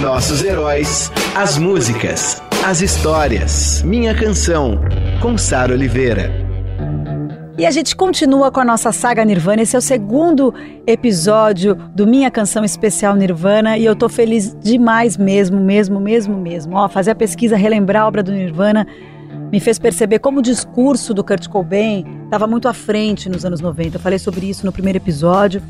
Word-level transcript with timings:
Nossos 0.00 0.42
heróis, 0.42 1.12
as 1.36 1.58
músicas, 1.58 2.42
as 2.64 2.80
histórias. 2.80 3.82
Minha 3.82 4.14
canção, 4.14 4.80
com 5.20 5.36
Sara 5.36 5.74
Oliveira. 5.74 6.32
E 7.58 7.66
a 7.66 7.70
gente 7.70 7.94
continua 7.94 8.50
com 8.50 8.60
a 8.60 8.64
nossa 8.64 8.92
saga 8.92 9.22
Nirvana. 9.26 9.60
Esse 9.60 9.76
é 9.76 9.78
o 9.78 9.82
segundo 9.82 10.54
episódio 10.86 11.74
do 11.94 12.06
Minha 12.06 12.30
Canção 12.30 12.64
Especial 12.64 13.14
Nirvana 13.14 13.76
e 13.76 13.84
eu 13.84 13.94
tô 13.94 14.08
feliz 14.08 14.56
demais 14.62 15.18
mesmo, 15.18 15.60
mesmo, 15.60 16.00
mesmo, 16.00 16.34
mesmo. 16.34 16.76
Ó, 16.76 16.88
fazer 16.88 17.10
a 17.10 17.14
pesquisa, 17.14 17.54
relembrar 17.54 18.04
a 18.04 18.08
obra 18.08 18.22
do 18.22 18.32
Nirvana 18.32 18.86
me 19.52 19.60
fez 19.60 19.78
perceber 19.78 20.20
como 20.20 20.38
o 20.38 20.42
discurso 20.42 21.12
do 21.12 21.22
Kurt 21.22 21.46
Cobain 21.46 22.06
estava 22.24 22.46
muito 22.46 22.68
à 22.68 22.72
frente 22.72 23.28
nos 23.28 23.44
anos 23.44 23.60
90. 23.60 23.96
Eu 23.96 24.00
falei 24.00 24.18
sobre 24.18 24.48
isso 24.48 24.64
no 24.64 24.72
primeiro 24.72 24.96
episódio. 24.96 25.60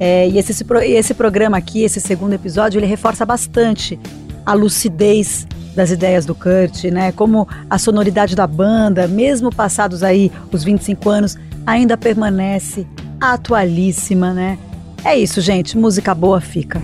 É, 0.00 0.26
e 0.26 0.38
esse, 0.38 0.64
esse 0.84 1.12
programa 1.12 1.58
aqui, 1.58 1.82
esse 1.82 2.00
segundo 2.00 2.32
episódio, 2.32 2.78
ele 2.78 2.86
reforça 2.86 3.26
bastante 3.26 4.00
a 4.46 4.54
lucidez 4.54 5.46
das 5.76 5.90
ideias 5.90 6.24
do 6.24 6.34
Kurt, 6.34 6.84
né? 6.84 7.12
Como 7.12 7.46
a 7.68 7.78
sonoridade 7.78 8.34
da 8.34 8.46
banda, 8.46 9.06
mesmo 9.06 9.54
passados 9.54 10.02
aí 10.02 10.32
os 10.50 10.64
25 10.64 11.08
anos, 11.08 11.36
ainda 11.66 11.98
permanece 11.98 12.86
atualíssima, 13.20 14.32
né? 14.32 14.58
É 15.04 15.16
isso, 15.16 15.40
gente. 15.40 15.76
Música 15.76 16.14
boa 16.14 16.40
fica. 16.40 16.80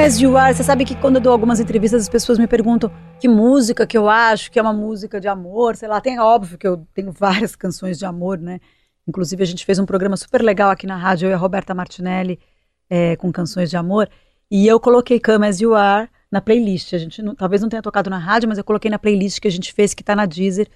As 0.00 0.18
You 0.18 0.34
Are, 0.38 0.54
você 0.54 0.64
sabe 0.64 0.86
que 0.86 0.96
quando 0.96 1.16
eu 1.16 1.20
dou 1.20 1.30
algumas 1.30 1.60
entrevistas, 1.60 2.00
as 2.00 2.08
pessoas 2.08 2.38
me 2.38 2.46
perguntam 2.46 2.90
que 3.20 3.28
música 3.28 3.86
que 3.86 3.98
eu 3.98 4.08
acho 4.08 4.50
que 4.50 4.58
é 4.58 4.62
uma 4.62 4.72
música 4.72 5.20
de 5.20 5.28
amor, 5.28 5.76
sei 5.76 5.88
lá, 5.88 6.00
tem 6.00 6.18
óbvio 6.18 6.56
que 6.56 6.66
eu 6.66 6.86
tenho 6.94 7.12
várias 7.12 7.54
canções 7.54 7.98
de 7.98 8.06
amor, 8.06 8.38
né? 8.38 8.60
Inclusive 9.06 9.42
a 9.42 9.46
gente 9.46 9.62
fez 9.62 9.78
um 9.78 9.84
programa 9.84 10.16
super 10.16 10.40
legal 10.40 10.70
aqui 10.70 10.86
na 10.86 10.96
rádio, 10.96 11.26
eu 11.26 11.30
e 11.30 11.34
a 11.34 11.36
Roberta 11.36 11.74
Martinelli, 11.74 12.40
é, 12.88 13.14
com 13.16 13.30
canções 13.30 13.68
de 13.68 13.76
amor, 13.76 14.08
e 14.50 14.66
eu 14.66 14.80
coloquei 14.80 15.20
Come 15.20 15.46
As 15.46 15.60
You 15.60 15.74
Are 15.74 16.08
na 16.32 16.40
playlist. 16.40 16.94
A 16.94 16.98
gente 16.98 17.20
não, 17.20 17.34
talvez 17.34 17.60
não 17.60 17.68
tenha 17.68 17.82
tocado 17.82 18.08
na 18.08 18.18
rádio, 18.18 18.48
mas 18.48 18.56
eu 18.56 18.64
coloquei 18.64 18.90
na 18.90 18.98
playlist 18.98 19.38
que 19.38 19.48
a 19.48 19.52
gente 19.52 19.70
fez, 19.70 19.92
que 19.92 20.02
tá 20.02 20.16
na 20.16 20.24
Deezer, 20.24 20.68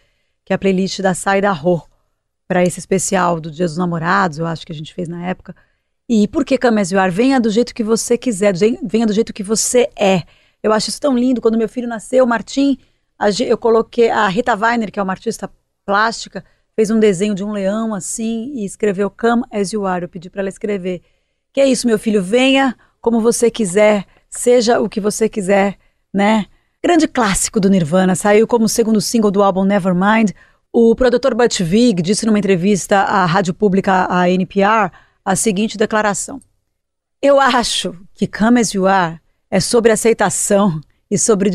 que 0.44 0.52
é 0.52 0.56
a 0.56 0.58
playlist 0.58 1.00
da 1.00 1.14
Sai 1.14 1.40
da 1.40 1.50
Rô, 1.50 1.82
para 2.46 2.62
esse 2.62 2.78
especial 2.78 3.40
do 3.40 3.50
Dia 3.50 3.64
dos 3.64 3.78
Namorados, 3.78 4.38
eu 4.38 4.46
acho 4.46 4.66
que 4.66 4.72
a 4.72 4.74
gente 4.74 4.92
fez 4.92 5.08
na 5.08 5.26
época. 5.26 5.56
E 6.08 6.28
por 6.28 6.44
que 6.44 6.58
Camesioar? 6.58 7.10
Venha 7.10 7.40
do 7.40 7.50
jeito 7.50 7.74
que 7.74 7.82
você 7.82 8.18
quiser, 8.18 8.54
venha 8.82 9.06
do 9.06 9.12
jeito 9.12 9.32
que 9.32 9.42
você 9.42 9.88
é. 9.96 10.22
Eu 10.62 10.72
acho 10.72 10.90
isso 10.90 11.00
tão 11.00 11.16
lindo. 11.16 11.40
Quando 11.40 11.58
meu 11.58 11.68
filho 11.68 11.88
nasceu, 11.88 12.26
Martim, 12.26 12.78
eu 13.46 13.56
coloquei. 13.56 14.10
A 14.10 14.28
Rita 14.28 14.54
Weiner, 14.54 14.92
que 14.92 15.00
é 15.00 15.02
uma 15.02 15.12
artista 15.12 15.50
plástica, 15.84 16.44
fez 16.76 16.90
um 16.90 16.98
desenho 16.98 17.34
de 17.34 17.44
um 17.44 17.52
leão 17.52 17.94
assim 17.94 18.52
e 18.54 18.64
escreveu 18.64 19.10
Come 19.10 19.44
as 19.50 19.72
you 19.72 19.86
are. 19.86 20.04
Eu 20.04 20.08
pedi 20.08 20.28
para 20.28 20.42
ela 20.42 20.48
escrever. 20.48 21.02
Que 21.52 21.60
é 21.60 21.66
isso, 21.66 21.86
meu 21.86 21.98
filho? 21.98 22.22
Venha 22.22 22.76
como 23.00 23.20
você 23.20 23.50
quiser, 23.50 24.06
seja 24.28 24.80
o 24.80 24.88
que 24.88 25.00
você 25.00 25.28
quiser, 25.28 25.76
né? 26.12 26.46
Grande 26.82 27.06
clássico 27.06 27.60
do 27.60 27.70
Nirvana, 27.70 28.14
saiu 28.14 28.46
como 28.46 28.68
segundo 28.68 29.00
single 29.00 29.30
do 29.30 29.42
álbum 29.42 29.64
Nevermind. 29.64 30.32
O 30.72 30.94
produtor 30.94 31.34
Butch 31.34 31.60
Vig 31.60 32.02
disse 32.02 32.26
numa 32.26 32.38
entrevista 32.38 33.00
à 33.00 33.24
rádio 33.24 33.54
pública, 33.54 34.06
a 34.10 34.28
NPR, 34.28 34.90
a 35.24 35.34
seguinte 35.34 35.78
declaração: 35.78 36.40
Eu 37.22 37.40
acho 37.40 37.96
que 38.12 38.26
Come 38.26 38.60
As 38.60 38.74
You 38.74 38.86
Are 38.86 39.20
é 39.50 39.58
sobre 39.60 39.90
aceitação 39.90 40.80
e 41.10 41.16
sobre 41.16 41.50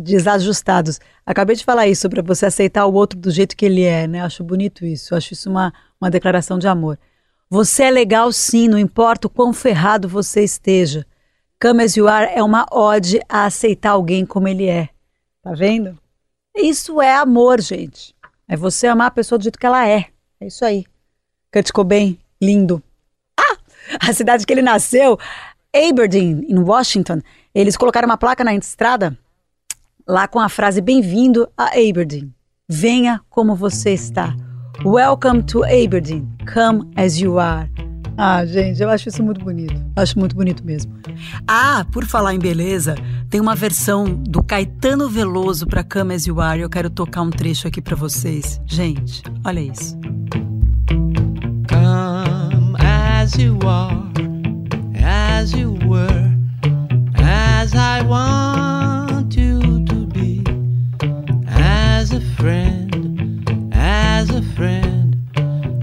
desajustados. 0.00 1.00
Acabei 1.24 1.56
de 1.56 1.64
falar 1.64 1.86
isso, 1.86 2.02
sobre 2.02 2.20
você 2.22 2.46
aceitar 2.46 2.86
o 2.86 2.94
outro 2.94 3.18
do 3.18 3.30
jeito 3.30 3.56
que 3.56 3.64
ele 3.64 3.82
é, 3.82 4.06
né? 4.06 4.20
Acho 4.20 4.44
bonito 4.44 4.84
isso, 4.84 5.14
acho 5.14 5.32
isso 5.32 5.48
uma, 5.48 5.72
uma 6.00 6.10
declaração 6.10 6.58
de 6.58 6.68
amor. 6.68 6.98
Você 7.48 7.84
é 7.84 7.90
legal 7.90 8.32
sim, 8.32 8.68
não 8.68 8.78
importa 8.78 9.28
o 9.28 9.30
quão 9.30 9.52
ferrado 9.52 10.08
você 10.08 10.42
esteja. 10.42 11.06
Come 11.62 11.84
As 11.84 11.96
You 11.96 12.08
Are 12.08 12.30
é 12.34 12.42
uma 12.42 12.66
ode 12.70 13.20
a 13.28 13.44
aceitar 13.46 13.90
alguém 13.90 14.26
como 14.26 14.48
ele 14.48 14.66
é. 14.66 14.88
Tá 15.42 15.52
vendo? 15.52 15.96
Isso 16.54 17.00
é 17.00 17.14
amor, 17.14 17.60
gente. 17.60 18.14
É 18.48 18.56
você 18.56 18.86
amar 18.86 19.08
a 19.08 19.12
pessoa 19.12 19.38
do 19.38 19.42
jeito 19.42 19.58
que 19.58 19.66
ela 19.66 19.86
é. 19.86 20.06
É 20.40 20.46
isso 20.46 20.64
aí. 20.64 20.84
Kurt 21.52 21.70
Cobain, 21.70 22.18
lindo 22.42 22.82
a 24.06 24.12
cidade 24.12 24.46
que 24.46 24.52
ele 24.52 24.62
nasceu, 24.62 25.18
Aberdeen, 25.74 26.46
em 26.48 26.58
Washington, 26.58 27.20
eles 27.54 27.76
colocaram 27.76 28.06
uma 28.06 28.16
placa 28.16 28.44
na 28.44 28.54
estrada 28.54 29.18
lá 30.06 30.28
com 30.28 30.38
a 30.38 30.48
frase 30.48 30.80
Bem-vindo 30.80 31.48
a 31.56 31.70
Aberdeen. 31.70 32.32
Venha 32.68 33.20
como 33.28 33.54
você 33.54 33.90
está. 33.92 34.34
Welcome 34.84 35.42
to 35.44 35.64
Aberdeen. 35.64 36.28
Come 36.52 36.90
as 36.96 37.18
you 37.18 37.38
are. 37.38 37.70
Ah, 38.18 38.46
gente, 38.46 38.82
eu 38.82 38.88
acho 38.88 39.08
isso 39.08 39.22
muito 39.22 39.44
bonito. 39.44 39.74
Acho 39.96 40.18
muito 40.18 40.34
bonito 40.34 40.64
mesmo. 40.64 40.92
Ah, 41.46 41.84
por 41.92 42.06
falar 42.06 42.34
em 42.34 42.38
beleza, 42.38 42.94
tem 43.28 43.40
uma 43.40 43.54
versão 43.54 44.04
do 44.04 44.42
Caetano 44.42 45.08
Veloso 45.08 45.66
para 45.66 45.84
Come 45.84 46.14
As 46.14 46.26
You 46.26 46.40
Are. 46.40 46.60
Eu 46.60 46.70
quero 46.70 46.88
tocar 46.88 47.22
um 47.22 47.30
trecho 47.30 47.68
aqui 47.68 47.82
para 47.82 47.96
vocês. 47.96 48.60
Gente, 48.64 49.22
olha 49.44 49.60
isso. 49.60 49.98
As 53.26 53.36
you 53.38 53.58
are, 53.64 54.08
as 54.94 55.52
you 55.52 55.72
were, 55.84 56.32
as 57.16 57.74
I 57.74 58.00
want 58.02 59.36
you 59.36 59.84
to 59.84 60.06
be, 60.06 60.44
as 61.48 62.12
a 62.12 62.20
friend, 62.36 63.44
as 63.74 64.30
a 64.30 64.42
friend, 64.54 65.16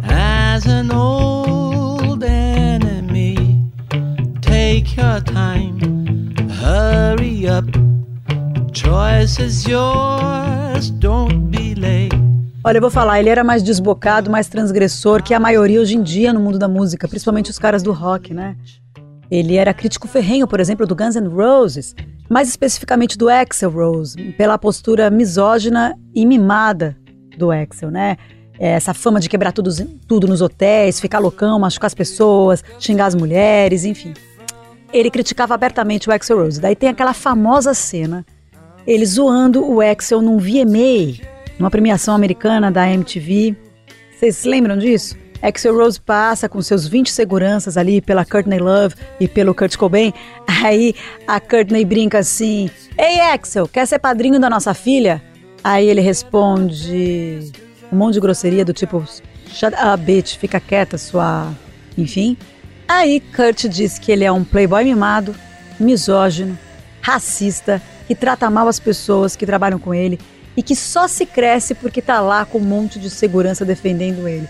as 0.03 0.65
an 0.67 0.89
old 0.93 2.23
enemy. 2.23 3.69
Take 4.39 4.95
your 4.95 5.19
time, 5.19 6.33
hurry 6.61 7.45
up. 7.45 7.65
Choice 8.71 9.37
is 9.41 9.67
yours, 9.67 10.91
don't. 10.91 11.22
Olha, 12.65 12.77
eu 12.77 12.81
vou 12.81 12.89
falar, 12.89 13.19
ele 13.19 13.27
era 13.27 13.43
mais 13.43 13.61
desbocado, 13.61 14.31
mais 14.31 14.47
transgressor 14.47 15.21
que 15.21 15.33
a 15.33 15.39
maioria 15.39 15.81
hoje 15.81 15.97
em 15.97 16.01
dia 16.01 16.31
no 16.31 16.39
mundo 16.39 16.57
da 16.57 16.65
música, 16.65 17.09
principalmente 17.09 17.51
os 17.51 17.59
caras 17.59 17.83
do 17.83 17.91
rock, 17.91 18.33
né? 18.33 18.55
Ele 19.29 19.57
era 19.57 19.73
crítico 19.73 20.07
ferrenho, 20.07 20.47
por 20.47 20.61
exemplo, 20.61 20.87
do 20.87 20.95
Guns 20.95 21.17
N' 21.17 21.27
Roses, 21.27 21.93
mais 22.29 22.47
especificamente 22.47 23.17
do 23.17 23.27
Axel 23.27 23.69
Rose, 23.69 24.15
pela 24.37 24.57
postura 24.57 25.09
misógina 25.09 25.93
e 26.15 26.25
mimada 26.25 26.95
do 27.37 27.51
Axel, 27.51 27.91
né? 27.91 28.15
É, 28.57 28.69
essa 28.69 28.93
fama 28.93 29.19
de 29.19 29.27
quebrar 29.27 29.51
tudo, 29.51 29.69
tudo 30.07 30.25
nos 30.25 30.39
hotéis, 30.39 31.01
ficar 31.01 31.19
loucão, 31.19 31.59
machucar 31.59 31.87
as 31.87 31.93
pessoas, 31.93 32.63
xingar 32.79 33.07
as 33.07 33.15
mulheres, 33.15 33.83
enfim. 33.83 34.13
Ele 34.93 35.11
criticava 35.11 35.53
abertamente 35.53 36.07
o 36.07 36.13
Axel 36.13 36.37
Rose. 36.37 36.61
Daí 36.61 36.77
tem 36.77 36.87
aquela 36.87 37.13
famosa 37.13 37.73
cena, 37.73 38.25
ele 38.87 39.05
zoando 39.05 39.69
o 39.69 39.81
Axel 39.81 40.21
num 40.21 40.37
VMA, 40.37 41.32
numa 41.63 41.71
premiação 41.71 42.13
americana 42.13 42.69
da 42.69 42.89
MTV. 42.89 43.55
Vocês 44.11 44.35
se 44.35 44.49
lembram 44.49 44.77
disso? 44.77 45.15
Axel 45.41 45.73
Rose 45.73 45.99
passa 45.99 46.49
com 46.49 46.61
seus 46.61 46.85
20 46.85 47.09
seguranças 47.09 47.77
ali 47.77 48.01
pela 48.01 48.25
Courtney 48.25 48.59
Love 48.59 48.95
e 49.17 49.29
pelo 49.29 49.55
Kurt 49.55 49.77
Cobain. 49.77 50.13
Aí 50.45 50.93
a 51.25 51.39
Courtney 51.39 51.85
brinca 51.85 52.19
assim: 52.19 52.69
Ei, 52.97 53.21
Axel, 53.21 53.65
quer 53.65 53.87
ser 53.87 53.99
padrinho 53.99 54.41
da 54.41 54.49
nossa 54.49 54.73
filha? 54.73 55.23
Aí 55.63 55.87
ele 55.87 56.01
responde 56.01 57.53
um 57.89 57.95
monte 57.95 58.15
de 58.15 58.19
grosseria 58.19 58.65
do 58.65 58.73
tipo: 58.73 59.01
Shut 59.47 59.73
up, 59.73 60.03
bitch, 60.03 60.35
fica 60.35 60.59
quieta, 60.59 60.97
sua. 60.97 61.49
Enfim. 61.97 62.35
Aí 62.89 63.21
Kurt 63.21 63.69
diz 63.69 63.97
que 63.97 64.11
ele 64.11 64.25
é 64.25 64.31
um 64.33 64.43
playboy 64.43 64.83
mimado, 64.83 65.33
misógino, 65.79 66.59
racista 67.01 67.81
que 68.05 68.13
trata 68.15 68.49
mal 68.49 68.67
as 68.67 68.81
pessoas 68.81 69.33
que 69.37 69.45
trabalham 69.45 69.79
com 69.79 69.93
ele 69.93 70.19
e 70.55 70.63
que 70.63 70.75
só 70.75 71.07
se 71.07 71.25
cresce 71.25 71.73
porque 71.75 72.01
tá 72.01 72.21
lá 72.21 72.45
com 72.45 72.57
um 72.57 72.61
monte 72.61 72.99
de 72.99 73.09
segurança 73.09 73.65
defendendo 73.65 74.27
ele. 74.27 74.47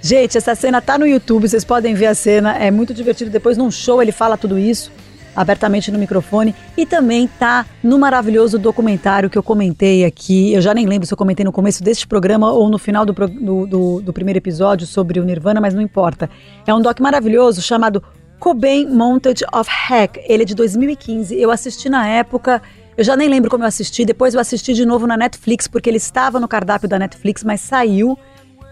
Gente, 0.00 0.38
essa 0.38 0.54
cena 0.54 0.80
tá 0.80 0.98
no 0.98 1.06
YouTube, 1.06 1.48
vocês 1.48 1.64
podem 1.64 1.94
ver 1.94 2.06
a 2.06 2.14
cena, 2.14 2.56
é 2.56 2.70
muito 2.70 2.94
divertido. 2.94 3.30
Depois 3.30 3.56
num 3.56 3.70
show 3.70 4.00
ele 4.00 4.12
fala 4.12 4.36
tudo 4.36 4.58
isso 4.58 4.92
abertamente 5.36 5.92
no 5.92 5.98
microfone 5.98 6.54
e 6.76 6.86
também 6.86 7.28
tá 7.28 7.66
no 7.82 7.98
maravilhoso 7.98 8.58
documentário 8.58 9.28
que 9.28 9.36
eu 9.36 9.42
comentei 9.42 10.04
aqui. 10.04 10.52
Eu 10.54 10.62
já 10.62 10.72
nem 10.72 10.86
lembro 10.86 11.06
se 11.06 11.12
eu 11.12 11.18
comentei 11.18 11.44
no 11.44 11.52
começo 11.52 11.84
deste 11.84 12.06
programa 12.06 12.50
ou 12.50 12.70
no 12.70 12.78
final 12.78 13.04
do, 13.04 13.12
do, 13.12 13.66
do, 13.66 14.00
do 14.00 14.12
primeiro 14.12 14.38
episódio 14.38 14.86
sobre 14.86 15.20
o 15.20 15.24
Nirvana, 15.24 15.60
mas 15.60 15.74
não 15.74 15.82
importa. 15.82 16.30
É 16.66 16.74
um 16.74 16.80
doc 16.80 16.98
maravilhoso 17.00 17.60
chamado 17.60 18.02
Cobain 18.40 18.86
Montage 18.86 19.44
of 19.52 19.70
Hack. 19.70 20.18
Ele 20.26 20.42
é 20.42 20.46
de 20.46 20.54
2015. 20.54 21.38
Eu 21.38 21.50
assisti 21.50 21.90
na 21.90 22.08
época. 22.08 22.62
Eu 22.96 23.04
já 23.04 23.14
nem 23.14 23.28
lembro 23.28 23.50
como 23.50 23.64
eu 23.64 23.68
assisti. 23.68 24.04
Depois 24.04 24.34
eu 24.34 24.40
assisti 24.40 24.72
de 24.72 24.86
novo 24.86 25.06
na 25.06 25.16
Netflix, 25.16 25.68
porque 25.68 25.90
ele 25.90 25.98
estava 25.98 26.40
no 26.40 26.48
cardápio 26.48 26.88
da 26.88 26.98
Netflix, 26.98 27.44
mas 27.44 27.60
saiu. 27.60 28.18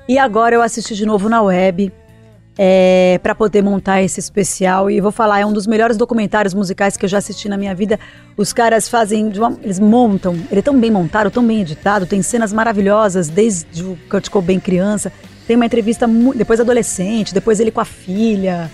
E 0.09 0.19
agora 0.19 0.55
eu 0.55 0.63
assisti 0.63 0.95
de 0.95 1.05
novo 1.05 1.29
na 1.29 1.43
web 1.43 1.93
é, 2.57 3.19
para 3.23 3.35
poder 3.35 3.63
montar 3.63 4.03
esse 4.03 4.21
especial. 4.21 4.91
E 4.91 5.01
vou 5.01 5.13
falar, 5.13 5.41
é 5.41 5.47
um 5.47 5.53
dos 5.53 5.67
melhores 5.67 5.97
documentários 5.97 6.55
musicais 6.55 6.97
que 6.97 7.05
eu 7.05 7.09
já 7.09 7.19
assisti 7.19 7.49
na 7.49 7.57
minha 7.57 7.75
vida. 7.75 7.99
Os 8.37 8.53
caras 8.53 8.89
fazem, 8.89 9.31
uma, 9.37 9.59
eles 9.63 9.79
montam, 9.79 10.35
ele 10.51 10.61
é 10.61 10.63
tão 10.63 10.79
bem 10.79 10.91
montado, 10.91 11.31
tão 11.31 11.47
bem 11.47 11.61
editado, 11.61 12.07
tem 12.07 12.23
cenas 12.23 12.53
maravilhosas, 12.53 13.29
desde 13.29 13.85
o 13.85 13.99
Kurt 14.09 14.31
Cobain 14.31 14.61
criança. 14.61 15.13
Tem 15.47 15.57
uma 15.57 15.67
entrevista 15.67 16.09
depois 16.35 16.61
adolescente, 16.61 17.35
depois 17.35 17.61
ele 17.61 17.71
com 17.71 17.81
a 17.81 17.85
filha, 17.85 18.71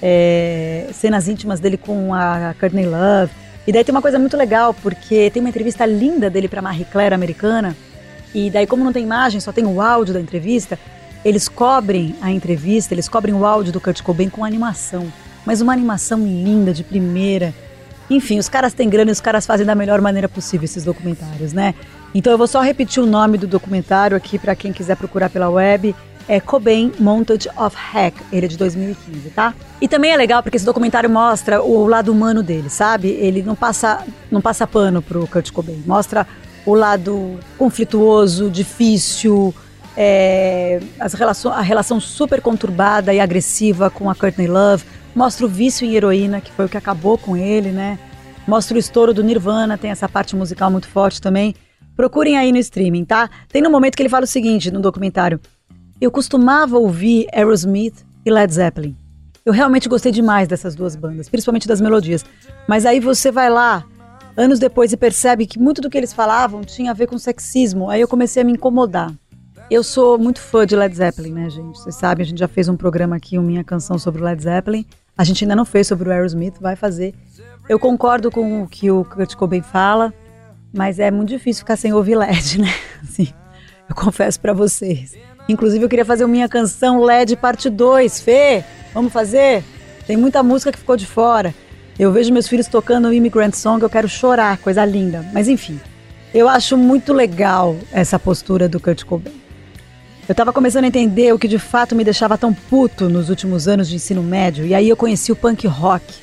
é, 0.00 0.88
cenas 0.92 1.26
íntimas 1.26 1.58
dele 1.58 1.76
com 1.76 2.14
a 2.14 2.54
Courtney 2.60 2.86
Love. 2.86 3.41
E 3.66 3.72
daí 3.72 3.84
tem 3.84 3.94
uma 3.94 4.02
coisa 4.02 4.18
muito 4.18 4.36
legal, 4.36 4.74
porque 4.74 5.30
tem 5.30 5.40
uma 5.40 5.48
entrevista 5.48 5.86
linda 5.86 6.28
dele 6.28 6.48
para 6.48 6.60
Marie 6.60 6.84
Claire 6.84 7.14
americana. 7.14 7.76
E 8.34 8.50
daí, 8.50 8.66
como 8.66 8.82
não 8.82 8.92
tem 8.92 9.04
imagem, 9.04 9.40
só 9.40 9.52
tem 9.52 9.64
o 9.64 9.80
áudio 9.80 10.14
da 10.14 10.20
entrevista, 10.20 10.78
eles 11.24 11.48
cobrem 11.48 12.16
a 12.20 12.30
entrevista, 12.30 12.94
eles 12.94 13.08
cobrem 13.08 13.34
o 13.34 13.46
áudio 13.46 13.72
do 13.72 13.80
Kurt 13.80 14.02
Cobain 14.02 14.28
com 14.28 14.44
animação, 14.44 15.12
mas 15.46 15.60
uma 15.60 15.72
animação 15.72 16.18
linda, 16.20 16.72
de 16.72 16.82
primeira. 16.82 17.54
Enfim, 18.10 18.38
os 18.38 18.48
caras 18.48 18.74
têm 18.74 18.88
grana 18.88 19.10
e 19.10 19.12
os 19.12 19.20
caras 19.20 19.46
fazem 19.46 19.64
da 19.64 19.74
melhor 19.74 20.00
maneira 20.00 20.28
possível 20.28 20.64
esses 20.64 20.84
documentários, 20.84 21.52
né? 21.52 21.74
Então 22.14 22.32
eu 22.32 22.38
vou 22.38 22.46
só 22.46 22.60
repetir 22.60 23.02
o 23.02 23.06
nome 23.06 23.38
do 23.38 23.46
documentário 23.46 24.16
aqui 24.16 24.38
para 24.38 24.54
quem 24.54 24.72
quiser 24.72 24.96
procurar 24.96 25.30
pela 25.30 25.48
web. 25.48 25.94
É 26.28 26.40
Cobain 26.40 26.92
Montage 26.98 27.48
of 27.56 27.76
Hack, 27.76 28.14
ele 28.32 28.46
é 28.46 28.48
de 28.48 28.56
2015, 28.56 29.30
tá? 29.30 29.54
E 29.80 29.88
também 29.88 30.12
é 30.12 30.16
legal 30.16 30.42
porque 30.42 30.56
esse 30.56 30.64
documentário 30.64 31.10
mostra 31.10 31.62
o 31.62 31.86
lado 31.86 32.12
humano 32.12 32.42
dele, 32.42 32.70
sabe? 32.70 33.08
Ele 33.08 33.42
não 33.42 33.54
passa, 33.54 34.04
não 34.30 34.40
passa 34.40 34.66
pano 34.66 35.02
pro 35.02 35.26
Kurt 35.26 35.50
Cobain, 35.50 35.82
mostra 35.86 36.26
o 36.64 36.74
lado 36.74 37.38
conflituoso, 37.58 38.48
difícil, 38.48 39.54
é, 39.96 40.80
as 40.98 41.12
relação, 41.14 41.52
a 41.52 41.60
relação 41.60 42.00
super 42.00 42.40
conturbada 42.40 43.12
e 43.12 43.20
agressiva 43.20 43.90
com 43.90 44.08
a 44.08 44.14
Courtney 44.14 44.46
Love, 44.46 44.84
mostra 45.14 45.44
o 45.44 45.48
vício 45.48 45.86
em 45.86 45.94
heroína, 45.94 46.40
que 46.40 46.52
foi 46.52 46.66
o 46.66 46.68
que 46.68 46.76
acabou 46.76 47.18
com 47.18 47.36
ele, 47.36 47.70
né? 47.70 47.98
Mostra 48.46 48.76
o 48.76 48.78
estouro 48.78 49.12
do 49.12 49.22
Nirvana, 49.22 49.78
tem 49.78 49.90
essa 49.90 50.08
parte 50.08 50.34
musical 50.34 50.70
muito 50.70 50.88
forte 50.88 51.20
também. 51.20 51.54
Procurem 51.94 52.38
aí 52.38 52.50
no 52.50 52.58
streaming, 52.58 53.04
tá? 53.04 53.28
Tem 53.48 53.60
no 53.60 53.70
momento 53.70 53.96
que 53.96 54.02
ele 54.02 54.08
fala 54.08 54.24
o 54.24 54.26
seguinte 54.26 54.70
no 54.70 54.80
documentário: 54.80 55.38
Eu 56.02 56.10
costumava 56.10 56.76
ouvir 56.78 57.28
Aerosmith 57.32 58.04
e 58.26 58.30
Led 58.32 58.52
Zeppelin. 58.52 58.96
Eu 59.46 59.52
realmente 59.52 59.88
gostei 59.88 60.10
demais 60.10 60.48
dessas 60.48 60.74
duas 60.74 60.96
bandas, 60.96 61.28
principalmente 61.28 61.68
das 61.68 61.80
melodias. 61.80 62.24
Mas 62.66 62.84
aí 62.84 62.98
você 62.98 63.30
vai 63.30 63.48
lá, 63.48 63.84
anos 64.36 64.58
depois, 64.58 64.92
e 64.92 64.96
percebe 64.96 65.46
que 65.46 65.60
muito 65.60 65.80
do 65.80 65.88
que 65.88 65.96
eles 65.96 66.12
falavam 66.12 66.62
tinha 66.62 66.90
a 66.90 66.92
ver 66.92 67.06
com 67.06 67.16
sexismo. 67.16 67.88
Aí 67.88 68.00
eu 68.00 68.08
comecei 68.08 68.42
a 68.42 68.44
me 68.44 68.50
incomodar. 68.50 69.14
Eu 69.70 69.84
sou 69.84 70.18
muito 70.18 70.40
fã 70.40 70.66
de 70.66 70.74
Led 70.74 70.92
Zeppelin, 70.92 71.34
né, 71.34 71.48
gente? 71.48 71.78
Vocês 71.78 71.94
sabem, 71.94 72.24
a 72.24 72.26
gente 72.26 72.40
já 72.40 72.48
fez 72.48 72.68
um 72.68 72.76
programa 72.76 73.14
aqui, 73.14 73.38
uma 73.38 73.46
minha 73.46 73.62
canção 73.62 73.96
sobre 73.96 74.22
o 74.22 74.24
Led 74.24 74.42
Zeppelin. 74.42 74.84
A 75.16 75.22
gente 75.22 75.44
ainda 75.44 75.54
não 75.54 75.64
fez 75.64 75.86
sobre 75.86 76.08
o 76.08 76.12
Aerosmith, 76.12 76.54
vai 76.60 76.74
fazer. 76.74 77.14
Eu 77.68 77.78
concordo 77.78 78.28
com 78.28 78.64
o 78.64 78.66
que 78.66 78.90
o 78.90 79.04
Kurt 79.04 79.36
Cobain 79.36 79.62
fala, 79.62 80.12
mas 80.76 80.98
é 80.98 81.12
muito 81.12 81.28
difícil 81.28 81.60
ficar 81.60 81.76
sem 81.76 81.92
ouvir 81.92 82.16
LED, 82.16 82.58
né? 82.60 82.74
Assim, 83.00 83.28
eu 83.88 83.94
confesso 83.94 84.40
para 84.40 84.52
vocês. 84.52 85.16
Inclusive, 85.48 85.84
eu 85.84 85.88
queria 85.88 86.04
fazer 86.04 86.26
minha 86.26 86.48
canção 86.48 87.00
LED 87.02 87.36
parte 87.36 87.68
2. 87.68 88.20
Fê, 88.20 88.64
vamos 88.94 89.12
fazer? 89.12 89.64
Tem 90.06 90.16
muita 90.16 90.42
música 90.42 90.72
que 90.72 90.78
ficou 90.78 90.96
de 90.96 91.06
fora. 91.06 91.54
Eu 91.98 92.10
vejo 92.10 92.32
meus 92.32 92.48
filhos 92.48 92.66
tocando 92.66 93.08
o 93.08 93.12
Immigrant 93.12 93.54
Song, 93.54 93.82
eu 93.82 93.90
quero 93.90 94.08
chorar, 94.08 94.58
coisa 94.58 94.84
linda. 94.84 95.24
Mas 95.32 95.48
enfim, 95.48 95.78
eu 96.32 96.48
acho 96.48 96.76
muito 96.76 97.12
legal 97.12 97.76
essa 97.92 98.18
postura 98.18 98.68
do 98.68 98.80
Kurt 98.80 99.04
Cobain. 99.04 99.34
Eu 100.28 100.32
estava 100.32 100.52
começando 100.52 100.84
a 100.84 100.88
entender 100.88 101.32
o 101.34 101.38
que 101.38 101.48
de 101.48 101.58
fato 101.58 101.94
me 101.94 102.04
deixava 102.04 102.38
tão 102.38 102.54
puto 102.54 103.08
nos 103.08 103.28
últimos 103.28 103.68
anos 103.68 103.88
de 103.88 103.96
ensino 103.96 104.22
médio, 104.22 104.64
e 104.64 104.74
aí 104.74 104.88
eu 104.88 104.96
conheci 104.96 105.30
o 105.30 105.36
punk 105.36 105.66
rock. 105.66 106.14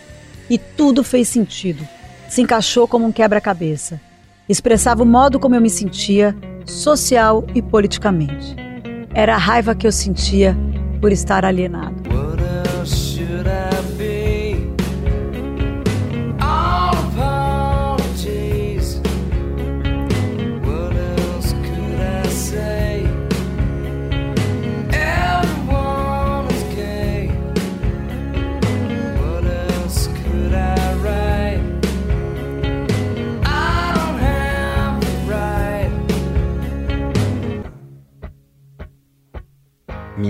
E 0.49 0.57
tudo 0.57 1.03
fez 1.03 1.27
sentido. 1.27 1.87
Se 2.27 2.41
encaixou 2.41 2.87
como 2.87 3.05
um 3.05 3.11
quebra-cabeça. 3.11 4.01
Expressava 4.47 5.03
o 5.03 5.05
modo 5.05 5.39
como 5.39 5.53
eu 5.53 5.61
me 5.61 5.69
sentia, 5.69 6.35
social 6.65 7.45
e 7.53 7.61
politicamente. 7.61 8.68
Era 9.13 9.35
a 9.35 9.37
raiva 9.37 9.73
que 9.73 9.87
eu 9.87 9.91
sentia 9.91 10.55
por 11.01 11.11
estar 11.11 11.43
alienado. 11.43 11.95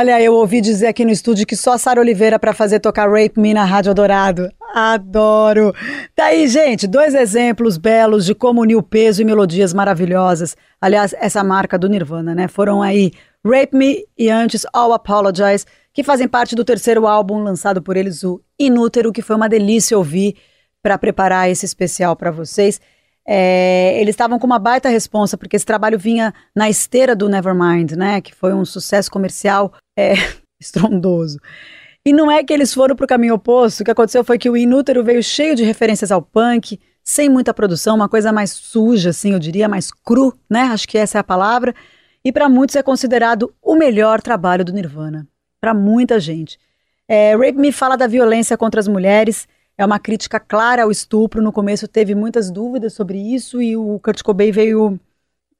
Olha, 0.00 0.18
eu 0.18 0.32
ouvi 0.32 0.62
dizer 0.62 0.86
aqui 0.86 1.04
no 1.04 1.10
estúdio 1.10 1.46
que 1.46 1.54
só 1.54 1.76
Sara 1.76 2.00
Oliveira 2.00 2.38
para 2.38 2.54
fazer 2.54 2.80
tocar 2.80 3.06
Rape 3.06 3.38
Me 3.38 3.52
na 3.52 3.66
Rádio 3.66 3.92
Dourado. 3.92 4.50
Adoro! 4.74 5.74
Tá 6.16 6.24
aí, 6.24 6.48
gente, 6.48 6.86
dois 6.86 7.14
exemplos 7.14 7.76
belos 7.76 8.24
de 8.24 8.34
como 8.34 8.62
unir 8.62 8.76
o 8.76 8.82
peso 8.82 9.20
e 9.20 9.26
melodias 9.26 9.74
maravilhosas. 9.74 10.56
Aliás, 10.80 11.14
essa 11.18 11.44
marca 11.44 11.78
do 11.78 11.86
Nirvana, 11.86 12.34
né? 12.34 12.48
Foram 12.48 12.80
aí 12.80 13.12
Rape 13.44 13.76
Me 13.76 14.06
e 14.16 14.30
antes 14.30 14.64
All 14.72 14.94
Apologize, 14.94 15.66
que 15.92 16.02
fazem 16.02 16.26
parte 16.26 16.56
do 16.56 16.64
terceiro 16.64 17.06
álbum 17.06 17.42
lançado 17.42 17.82
por 17.82 17.94
eles, 17.94 18.24
o 18.24 18.40
Inútero, 18.58 19.12
que 19.12 19.20
foi 19.20 19.36
uma 19.36 19.50
delícia 19.50 19.98
ouvir 19.98 20.34
para 20.82 20.96
preparar 20.96 21.50
esse 21.50 21.66
especial 21.66 22.16
para 22.16 22.30
vocês. 22.30 22.80
É, 23.32 23.96
eles 24.00 24.14
estavam 24.14 24.40
com 24.40 24.46
uma 24.46 24.58
baita 24.58 24.88
responsa, 24.88 25.38
porque 25.38 25.54
esse 25.54 25.64
trabalho 25.64 25.96
vinha 25.96 26.34
na 26.52 26.68
esteira 26.68 27.14
do 27.14 27.28
Nevermind, 27.28 27.92
né? 27.92 28.20
Que 28.20 28.34
foi 28.34 28.52
um 28.52 28.64
sucesso 28.64 29.08
comercial 29.08 29.72
é, 29.96 30.14
estrondoso. 30.58 31.38
E 32.04 32.12
não 32.12 32.28
é 32.28 32.42
que 32.42 32.52
eles 32.52 32.74
foram 32.74 32.96
para 32.96 33.04
o 33.04 33.08
caminho 33.08 33.34
oposto. 33.34 33.80
O 33.80 33.84
que 33.84 33.90
aconteceu 33.92 34.24
foi 34.24 34.36
que 34.36 34.50
o 34.50 34.56
Inútero 34.56 35.04
veio 35.04 35.22
cheio 35.22 35.54
de 35.54 35.62
referências 35.62 36.10
ao 36.10 36.20
punk, 36.20 36.80
sem 37.04 37.28
muita 37.28 37.54
produção, 37.54 37.94
uma 37.94 38.08
coisa 38.08 38.32
mais 38.32 38.50
suja, 38.50 39.10
assim, 39.10 39.32
eu 39.32 39.38
diria, 39.38 39.68
mais 39.68 39.92
cru, 39.92 40.36
né? 40.50 40.62
Acho 40.62 40.88
que 40.88 40.98
essa 40.98 41.18
é 41.18 41.20
a 41.20 41.24
palavra. 41.24 41.72
E 42.24 42.32
para 42.32 42.48
muitos 42.48 42.74
é 42.74 42.82
considerado 42.82 43.54
o 43.62 43.76
melhor 43.76 44.20
trabalho 44.20 44.64
do 44.64 44.72
Nirvana. 44.72 45.24
Para 45.60 45.72
muita 45.72 46.18
gente. 46.18 46.58
É, 47.06 47.36
Rape 47.36 47.58
Me 47.58 47.70
fala 47.70 47.96
da 47.96 48.08
violência 48.08 48.58
contra 48.58 48.80
as 48.80 48.88
mulheres 48.88 49.46
é 49.80 49.86
uma 49.86 49.98
crítica 49.98 50.38
clara 50.38 50.82
ao 50.82 50.90
estupro. 50.90 51.40
No 51.40 51.50
começo 51.50 51.88
teve 51.88 52.14
muitas 52.14 52.50
dúvidas 52.50 52.92
sobre 52.92 53.16
isso 53.16 53.62
e 53.62 53.78
o 53.78 53.98
Kurt 54.00 54.22
Cobain 54.22 54.52
veio. 54.52 55.00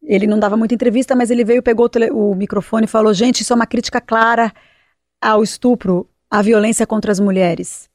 Ele 0.03 0.27
não 0.27 0.39
dava 0.39 0.59
muita 0.59 0.75
entrevista, 0.75 1.17
mas 1.17 1.31
ele 1.31 1.43
veio, 1.43 1.63
pegou 1.63 1.87
o, 1.87 1.89
tele, 1.89 2.11
o 2.11 2.35
microfone 2.35 2.85
e 2.85 2.89
falou: 2.89 3.15
gente, 3.15 3.41
isso 3.41 3.55
é 3.55 3.57
uma 3.57 3.67
crítica 3.67 3.99
clara 3.99 4.53
ao 5.21 5.43
estupro. 5.43 6.07
a 6.31 6.43
violência 6.43 6.87
contra 6.87 7.11
as 7.11 7.19
mulheres. 7.19 7.89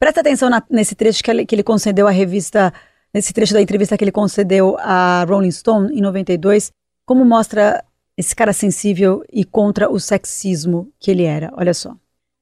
Presta 0.00 0.20
atenção 0.20 0.50
na, 0.50 0.60
nesse 0.68 0.96
trecho 0.96 1.22
que 1.22 1.30
ele, 1.30 1.46
que 1.46 1.54
ele 1.54 1.62
concedeu 1.62 2.08
à 2.08 2.10
revista, 2.10 2.72
nesse 3.14 3.32
trecho 3.32 3.54
da 3.54 3.62
entrevista 3.62 3.96
que 3.96 4.02
ele 4.02 4.12
concedeu 4.12 4.76
à 4.80 5.24
Rolling 5.28 5.52
Stone 5.52 5.96
em 5.96 6.00
92, 6.00 6.72
como 7.06 7.24
mostra 7.24 7.84
esse 8.16 8.34
cara 8.34 8.52
sensível 8.52 9.24
e 9.32 9.44
contra 9.44 9.88
o 9.88 10.00
sexismo 10.00 10.92
que 10.98 11.08
ele 11.12 11.22
era. 11.22 11.52
Olha 11.56 11.72
só. 11.72 11.96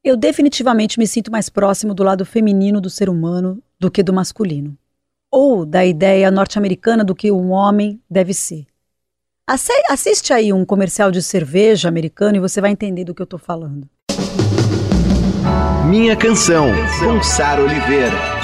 Eu 0.06 0.16
definitivamente 0.16 1.00
me 1.00 1.06
sinto 1.08 1.32
mais 1.32 1.48
próximo 1.48 1.92
do 1.92 2.04
lado 2.04 2.24
feminino 2.24 2.80
do 2.80 2.88
ser 2.88 3.10
humano 3.10 3.60
do 3.76 3.90
que 3.90 4.04
do 4.04 4.12
masculino. 4.12 4.78
Ou 5.32 5.66
da 5.66 5.84
ideia 5.84 6.30
norte-americana 6.30 7.02
do 7.02 7.12
que 7.12 7.32
um 7.32 7.50
homem 7.50 8.00
deve 8.08 8.32
ser. 8.32 8.66
Assiste 9.44 10.32
aí 10.32 10.52
um 10.52 10.64
comercial 10.64 11.10
de 11.10 11.20
cerveja 11.20 11.88
americano 11.88 12.36
e 12.36 12.40
você 12.40 12.60
vai 12.60 12.70
entender 12.70 13.02
do 13.02 13.16
que 13.16 13.20
eu 13.20 13.24
estou 13.24 13.38
falando. 13.38 13.90
Minha 15.88 16.14
canção, 16.14 16.68
com 17.00 17.20
Oliveira. 17.64 18.35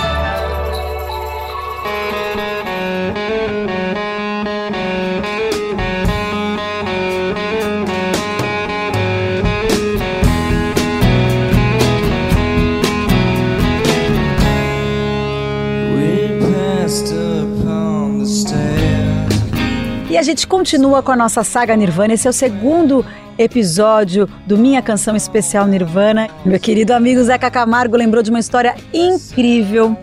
Gente 20.32 20.46
continua 20.46 21.02
com 21.02 21.12
a 21.12 21.16
nossa 21.16 21.44
saga 21.44 21.76
Nirvana. 21.76 22.14
Esse 22.14 22.26
é 22.26 22.30
o 22.30 22.32
segundo 22.32 23.04
episódio 23.36 24.26
do 24.46 24.56
Minha 24.56 24.80
Canção 24.80 25.14
Especial 25.14 25.66
Nirvana. 25.66 26.30
Meu 26.42 26.58
querido 26.58 26.94
amigo 26.94 27.22
Zeca 27.22 27.50
Camargo 27.50 27.96
lembrou 27.96 28.22
de 28.22 28.30
uma 28.30 28.40
história 28.40 28.74
incrível 28.94 29.94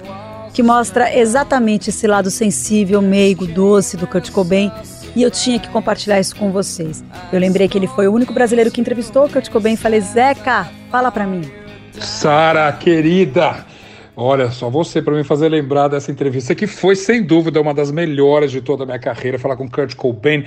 que 0.54 0.62
mostra 0.62 1.18
exatamente 1.18 1.90
esse 1.90 2.06
lado 2.06 2.30
sensível, 2.30 3.02
meigo, 3.02 3.48
doce 3.48 3.98
do 3.98 4.06
Kurt 4.06 4.30
Cobain. 4.30 4.72
E 5.16 5.24
eu 5.24 5.32
tinha 5.32 5.58
que 5.58 5.68
compartilhar 5.70 6.20
isso 6.20 6.36
com 6.36 6.52
vocês. 6.52 7.04
Eu 7.34 7.40
lembrei 7.40 7.68
que 7.68 7.80
ele 7.80 7.88
foi 7.88 8.08
o 8.08 8.14
único 8.14 8.32
brasileiro 8.32 8.70
que 8.70 8.80
entrevistou 8.80 9.28
Kurt 9.28 9.50
Cobain 9.50 9.74
e 9.74 9.78
falei: 9.78 10.00
Zeca, 10.00 10.70
fala 10.92 11.12
pra 11.12 11.26
mim. 11.26 11.42
Sara, 12.00 12.72
querida, 12.72 13.66
Olha, 14.22 14.52
só 14.52 14.70
você 14.70 15.02
para 15.02 15.16
me 15.16 15.24
fazer 15.24 15.48
lembrar 15.48 15.88
dessa 15.88 16.12
entrevista 16.12 16.54
que 16.54 16.68
foi 16.68 16.94
sem 16.94 17.24
dúvida 17.24 17.62
uma 17.62 17.74
das 17.74 17.90
melhores 17.90 18.52
de 18.52 18.60
toda 18.60 18.84
a 18.84 18.86
minha 18.86 19.00
carreira, 19.00 19.40
falar 19.40 19.56
com 19.56 19.70
Kurt 19.70 19.96
Cobain, 19.96 20.44